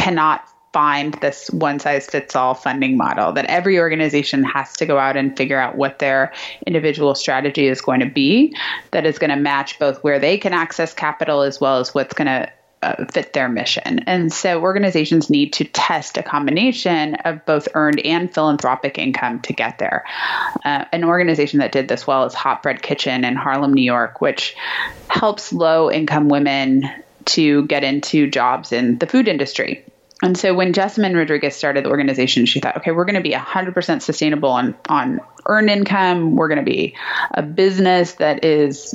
[0.00, 4.98] cannot find this one size fits all funding model that every organization has to go
[4.98, 6.32] out and figure out what their
[6.66, 8.54] individual strategy is going to be
[8.92, 12.14] that is going to match both where they can access capital as well as what's
[12.14, 12.50] going to
[12.82, 13.98] uh, fit their mission.
[14.06, 19.52] And so organizations need to test a combination of both earned and philanthropic income to
[19.52, 20.04] get there.
[20.64, 24.22] Uh, an organization that did this well is Hot Bread Kitchen in Harlem, New York,
[24.22, 24.56] which
[25.08, 26.88] helps low income women
[27.26, 29.84] to get into jobs in the food industry.
[30.22, 33.32] And so when Jessamyn Rodriguez started the organization, she thought, okay, we're going to be
[33.32, 36.36] 100% sustainable on, on earned income.
[36.36, 36.94] We're going to be
[37.32, 38.94] a business that is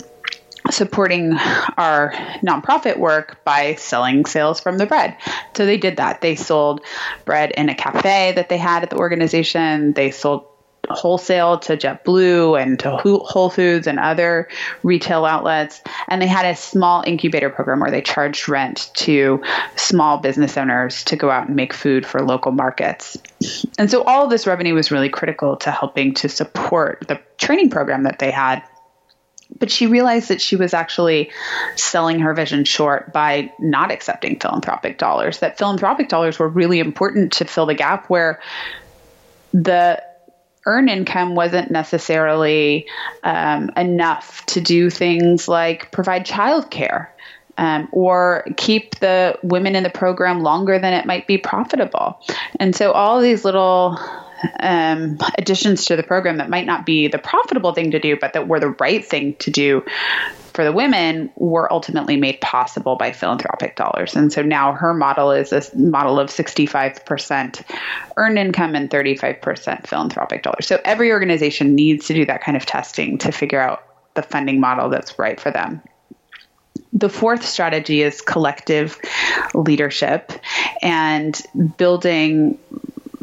[0.71, 1.33] supporting
[1.77, 2.11] our
[2.43, 5.15] nonprofit work by selling sales from the bread.
[5.55, 6.21] So they did that.
[6.21, 6.81] They sold
[7.23, 9.93] bread in a cafe that they had at the organization.
[9.93, 10.47] They sold
[10.89, 14.47] wholesale to JetBlue and to Whole Foods and other
[14.83, 15.81] retail outlets.
[16.07, 19.43] And they had a small incubator program where they charged rent to
[19.75, 23.17] small business owners to go out and make food for local markets.
[23.77, 27.69] And so all of this revenue was really critical to helping to support the training
[27.69, 28.63] program that they had.
[29.59, 31.31] But she realized that she was actually
[31.75, 37.33] selling her vision short by not accepting philanthropic dollars, that philanthropic dollars were really important
[37.33, 38.41] to fill the gap where
[39.53, 40.01] the
[40.65, 42.87] earn income wasn't necessarily
[43.23, 47.07] um, enough to do things like provide childcare
[47.57, 52.19] um, or keep the women in the program longer than it might be profitable.
[52.59, 53.97] And so all these little
[54.59, 58.33] um, additions to the program that might not be the profitable thing to do, but
[58.33, 59.83] that were the right thing to do
[60.55, 64.15] for the women were ultimately made possible by philanthropic dollars.
[64.15, 67.61] And so now her model is a model of 65%
[68.15, 70.65] earned income and 35% philanthropic dollars.
[70.65, 73.83] So every organization needs to do that kind of testing to figure out
[74.13, 75.81] the funding model that's right for them.
[76.93, 78.97] The fourth strategy is collective
[79.53, 80.31] leadership
[80.81, 81.39] and
[81.77, 82.57] building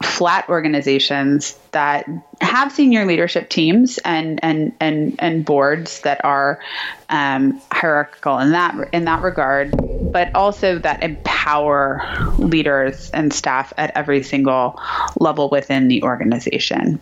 [0.04, 2.06] flat organizations that
[2.40, 6.60] have senior leadership teams and and and and boards that are
[7.08, 9.74] um, hierarchical in that in that regard,
[10.12, 12.02] but also that empower
[12.38, 14.80] leaders and staff at every single
[15.18, 17.00] level within the organization.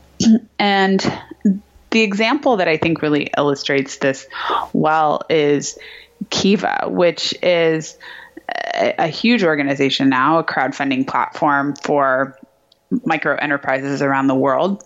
[0.58, 1.00] And
[1.90, 4.26] the example that I think really illustrates this
[4.72, 5.78] well is
[6.30, 7.96] Kiva, which is
[8.74, 12.38] a, a huge organization now, a crowdfunding platform for
[13.04, 14.84] micro enterprises around the world.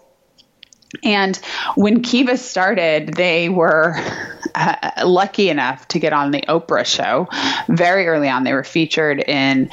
[1.03, 1.37] And
[1.75, 3.97] when Kiva started, they were
[4.55, 7.29] uh, lucky enough to get on the Oprah show
[7.69, 8.45] very early on.
[8.45, 9.71] They were featured in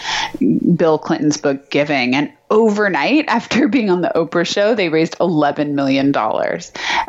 [0.76, 2.16] Bill Clinton's book Giving.
[2.16, 6.14] And overnight after being on the Oprah show, they raised $11 million.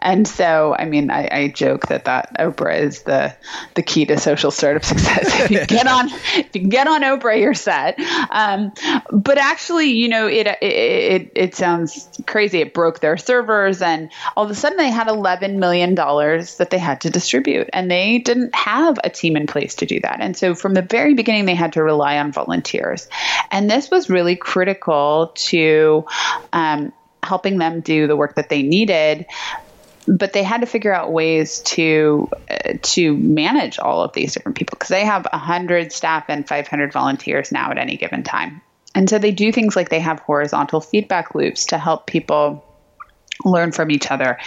[0.00, 3.34] And so, I mean, I, I, joke that that Oprah is the,
[3.74, 5.40] the key to social startup success.
[5.40, 7.98] if you get on, if you get on Oprah, you're set.
[8.30, 8.72] Um,
[9.10, 12.60] but actually, you know, it, it, it, it sounds crazy.
[12.60, 16.78] It broke their servers and all of a sudden they had $11 million that they
[16.78, 20.20] had to distribute and they didn't have a team in place to do that.
[20.20, 23.08] And so from the very beginning, they had to rely on volunteers.
[23.50, 26.04] And this was really critical to
[26.52, 29.26] um, helping them do the work that they needed
[30.06, 34.56] but they had to figure out ways to uh, to manage all of these different
[34.56, 38.60] people because they have 100 staff and 500 volunteers now at any given time.
[38.94, 42.64] And so they do things like they have horizontal feedback loops to help people
[43.44, 44.38] learn from each other.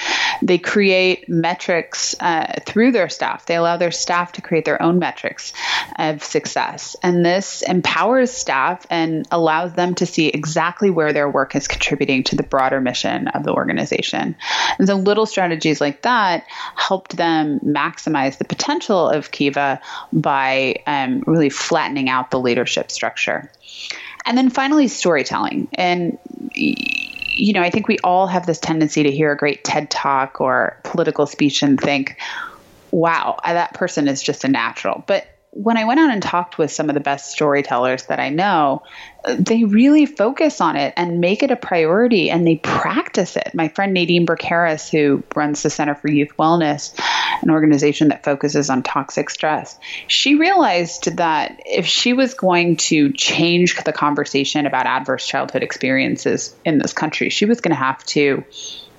[0.41, 3.46] They create metrics uh, through their staff.
[3.46, 5.54] They allow their staff to create their own metrics
[5.98, 6.96] of success.
[7.04, 12.24] And this empowers staff and allows them to see exactly where their work is contributing
[12.26, 14.36] to the broader mission of the organization.
[14.78, 19.82] And so little strategies like that helped them maximize the potential of Kiva
[20.12, 23.52] by um, really flattening out the leadership structure.
[24.26, 25.68] And then finally, storytelling.
[25.74, 26.18] And
[27.38, 30.42] you know, I think we all have this tendency to hear a great TED talk
[30.42, 32.18] or political speech and think,
[32.92, 35.04] wow, uh, that person is just a natural.
[35.06, 38.30] But when I went out and talked with some of the best storytellers that I
[38.30, 38.84] know,
[39.24, 43.52] uh, they really focus on it and make it a priority and they practice it.
[43.54, 46.94] My friend Nadine Burke Harris, who runs the Center for Youth Wellness,
[47.41, 53.11] an organization that focuses on toxic stress, she realized that if she was going to
[53.13, 58.03] change the conversation about adverse childhood experiences in this country, she was going to have
[58.05, 58.43] to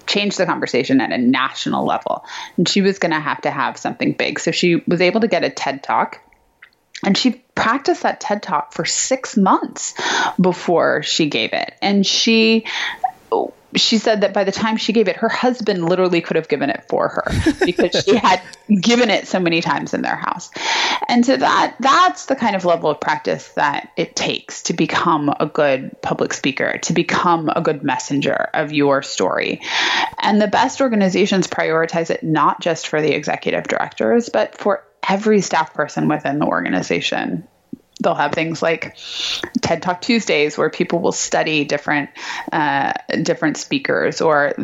[0.07, 2.25] change the conversation at a national level.
[2.57, 4.39] And she was going to have to have something big.
[4.39, 6.21] So she was able to get a TED Talk
[7.05, 9.95] and she practiced that TED Talk for six months
[10.41, 11.75] before she gave it.
[11.83, 12.65] And she
[13.77, 16.71] she said that by the time she gave it, her husband literally could have given
[16.71, 20.51] it for her because she had given it so many times in their house.
[21.09, 25.33] And so that that's the kind of level of practice that it takes to become
[25.41, 29.61] a good public speaker, to become a good messenger of your story.
[30.19, 35.41] And the best organizations prioritize it not just for the executive directors, but for every
[35.41, 37.47] staff person within the organization
[38.01, 38.97] they'll have things like
[39.61, 42.11] TED Talk Tuesdays where people will study different
[42.53, 42.93] uh,
[43.23, 44.55] different speakers, or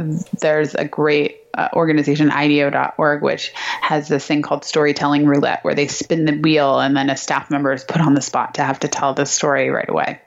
[0.41, 5.87] there's a great uh, organization IDEO.org which has this thing called storytelling roulette where they
[5.87, 8.80] spin the wheel and then a staff member is put on the spot to have
[8.80, 10.20] to tell the story right away.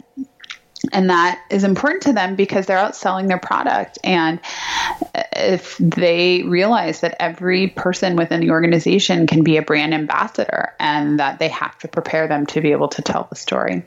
[0.94, 3.98] And that is important to them because they're out selling their product.
[4.04, 4.40] And
[5.34, 11.20] if they realize that every person within the organization can be a brand ambassador and
[11.20, 13.84] that they have to prepare them to be able to tell the story.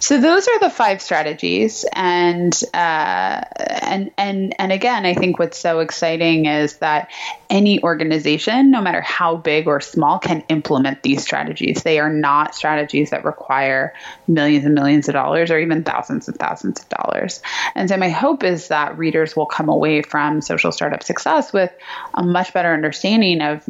[0.00, 1.84] So those are the five strategies.
[1.92, 3.40] And uh,
[3.82, 7.10] and and and again, I think what's so exciting is that
[7.50, 11.82] any organization, no matter how big or small, can implement these strategies.
[11.82, 13.94] They are not strategies that require
[14.26, 17.42] millions and millions of dollars or even thousands and thousands of dollars.
[17.74, 21.72] And so my hope is that readers will come away from social startup success with
[22.14, 23.62] a much better understanding of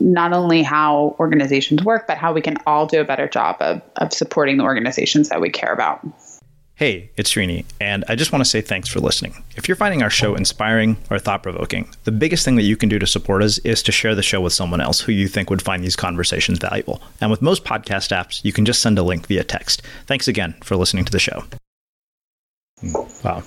[0.00, 3.82] not only how organizations work, but how we can all do a better job of,
[3.96, 6.00] of supporting the organizations that we care about.
[6.80, 9.44] Hey, it's Srini, and I just want to say thanks for listening.
[9.54, 12.88] If you're finding our show inspiring or thought provoking, the biggest thing that you can
[12.88, 15.50] do to support us is to share the show with someone else who you think
[15.50, 17.02] would find these conversations valuable.
[17.20, 19.82] And with most podcast apps, you can just send a link via text.
[20.06, 21.44] Thanks again for listening to the show.
[22.80, 22.92] Hmm,
[23.24, 23.42] wow.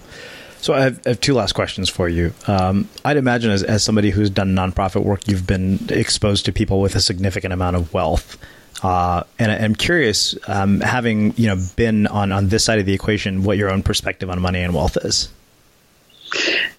[0.57, 2.33] So I have, I have, two last questions for you.
[2.47, 6.79] Um, I'd imagine, as, as somebody who's done nonprofit work, you've been exposed to people
[6.79, 8.37] with a significant amount of wealth.
[8.81, 12.93] Uh, and I'm curious, um, having you know been on on this side of the
[12.93, 15.29] equation, what your own perspective on money and wealth is.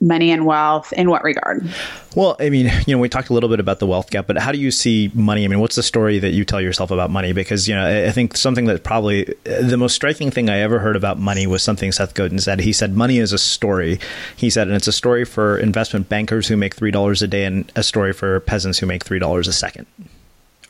[0.00, 1.66] Money and wealth, in what regard?
[2.14, 4.38] Well, I mean, you know, we talked a little bit about the wealth gap, but
[4.38, 5.44] how do you see money?
[5.44, 7.32] I mean, what's the story that you tell yourself about money?
[7.32, 10.96] Because you know, I think something that probably the most striking thing I ever heard
[10.96, 12.60] about money was something Seth Godin said.
[12.60, 13.98] He said, "Money is a story."
[14.36, 17.44] He said, and it's a story for investment bankers who make three dollars a day,
[17.44, 19.86] and a story for peasants who make three dollars a second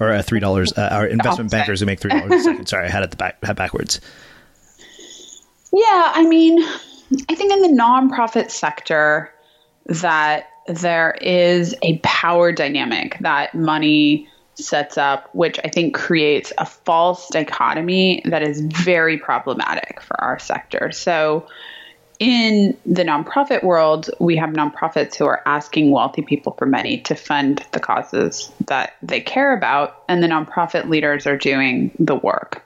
[0.00, 0.72] or uh, three dollars.
[0.76, 2.66] Uh, our investment bankers who make three dollars a second.
[2.66, 4.00] Sorry, I had it the back had backwards.
[5.72, 6.64] Yeah, I mean,
[7.28, 9.32] I think in the nonprofit sector
[9.86, 16.64] that there is a power dynamic that money sets up, which I think creates a
[16.64, 20.92] false dichotomy that is very problematic for our sector.
[20.92, 21.46] So
[22.20, 27.14] in the nonprofit world, we have nonprofits who are asking wealthy people for money to
[27.14, 32.64] fund the causes that they care about, and the nonprofit leaders are doing the work.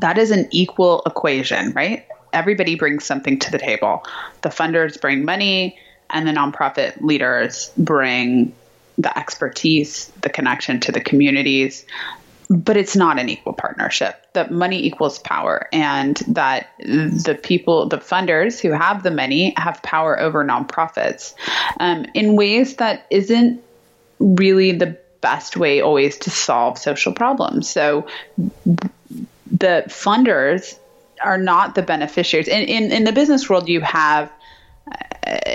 [0.00, 2.04] That is an equal equation, right?
[2.38, 4.04] Everybody brings something to the table.
[4.42, 5.76] The funders bring money,
[6.08, 8.54] and the nonprofit leaders bring
[8.96, 11.84] the expertise, the connection to the communities,
[12.48, 14.14] but it's not an equal partnership.
[14.32, 19.82] That money equals power, and that the people, the funders who have the money, have
[19.82, 21.34] power over nonprofits
[21.80, 23.62] um, in ways that isn't
[24.18, 27.68] really the best way always to solve social problems.
[27.68, 28.06] So
[28.66, 30.78] the funders
[31.22, 32.48] are not the beneficiaries.
[32.48, 34.30] In, in, in the business world, you have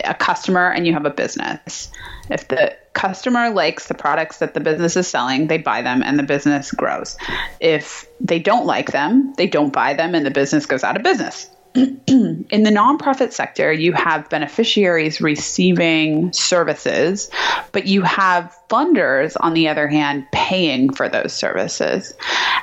[0.06, 1.92] a customer and you have a business.
[2.30, 6.18] If the customer likes the products that the business is selling, they buy them and
[6.18, 7.18] the business grows.
[7.60, 11.04] If they don't like them, they don't buy them and the business goes out of
[11.04, 11.50] business.
[11.76, 17.32] in the nonprofit sector, you have beneficiaries receiving services,
[17.72, 22.14] but you have funders, on the other hand, paying for those services.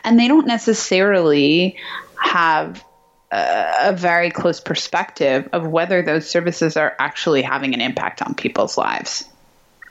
[0.05, 1.77] And they don't necessarily
[2.23, 2.85] have
[3.31, 8.77] a, very close perspective of whether those services are actually having an impact on people's
[8.77, 9.25] lives.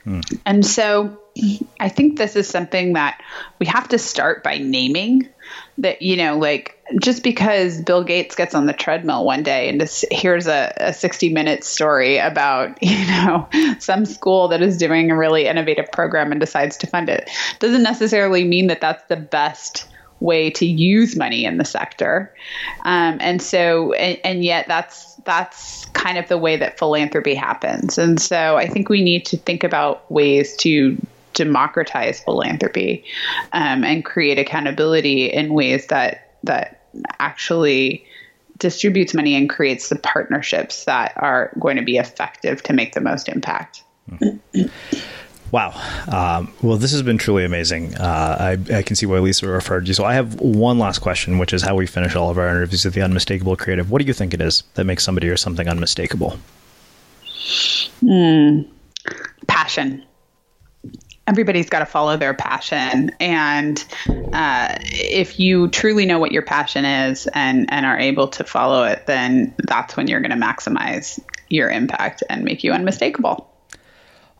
[0.04, 0.20] Hmm.
[0.46, 1.18] And so
[1.78, 3.22] I think this is something that
[3.58, 5.28] we have to start by naming
[5.78, 9.80] that, you know, like just because Bill Gates gets on the treadmill one day and
[9.80, 15.10] just here's a, a 60 minute story about, you know, some school that is doing
[15.10, 19.16] a really innovative program and decides to fund it doesn't necessarily mean that that's the
[19.16, 19.86] best
[20.20, 22.32] way to use money in the sector.
[22.84, 27.98] Um, and so, and, and, yet that's, that's kind of the way that philanthropy happens.
[27.98, 30.96] And so I think we need to think about ways to
[31.34, 33.04] democratize philanthropy
[33.52, 36.84] um, and create accountability in ways that, that
[37.18, 38.04] actually
[38.58, 43.00] distributes money and creates the partnerships that are going to be effective to make the
[43.00, 43.82] most impact.
[44.10, 44.68] Mm-hmm.
[45.52, 45.72] Wow.
[46.06, 47.96] Um, well, this has been truly amazing.
[47.96, 49.94] Uh, I, I, can see why Lisa referred you.
[49.94, 52.84] So I have one last question, which is how we finish all of our interviews
[52.84, 53.90] with the unmistakable creative.
[53.90, 56.38] What do you think it is that makes somebody or something unmistakable?
[58.00, 58.62] Hmm.
[59.48, 60.04] Passion.
[61.26, 63.84] Everybody's got to follow their passion, and
[64.32, 68.82] uh, if you truly know what your passion is and and are able to follow
[68.82, 73.49] it, then that's when you're going to maximize your impact and make you unmistakable.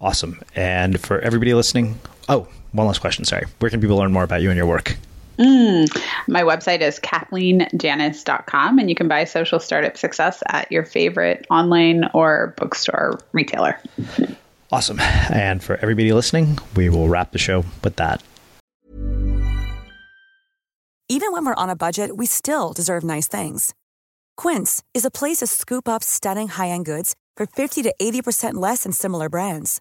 [0.01, 0.41] Awesome.
[0.57, 1.99] And for everybody listening,
[2.29, 3.25] oh, one last question.
[3.25, 3.47] Sorry.
[3.59, 4.97] Where can people learn more about you and your work?
[5.39, 5.89] Mm,
[6.29, 12.05] my website is kathleenjanus.com, and you can buy Social Startup Success at your favorite online
[12.13, 13.79] or bookstore retailer.
[14.71, 15.01] Awesome.
[15.01, 18.23] And for everybody listening, we will wrap the show with that.
[21.09, 23.75] Even when we're on a budget, we still deserve nice things.
[24.37, 28.55] Quince is a place to scoop up stunning high end goods for 50 to 80%
[28.55, 29.81] less than similar brands.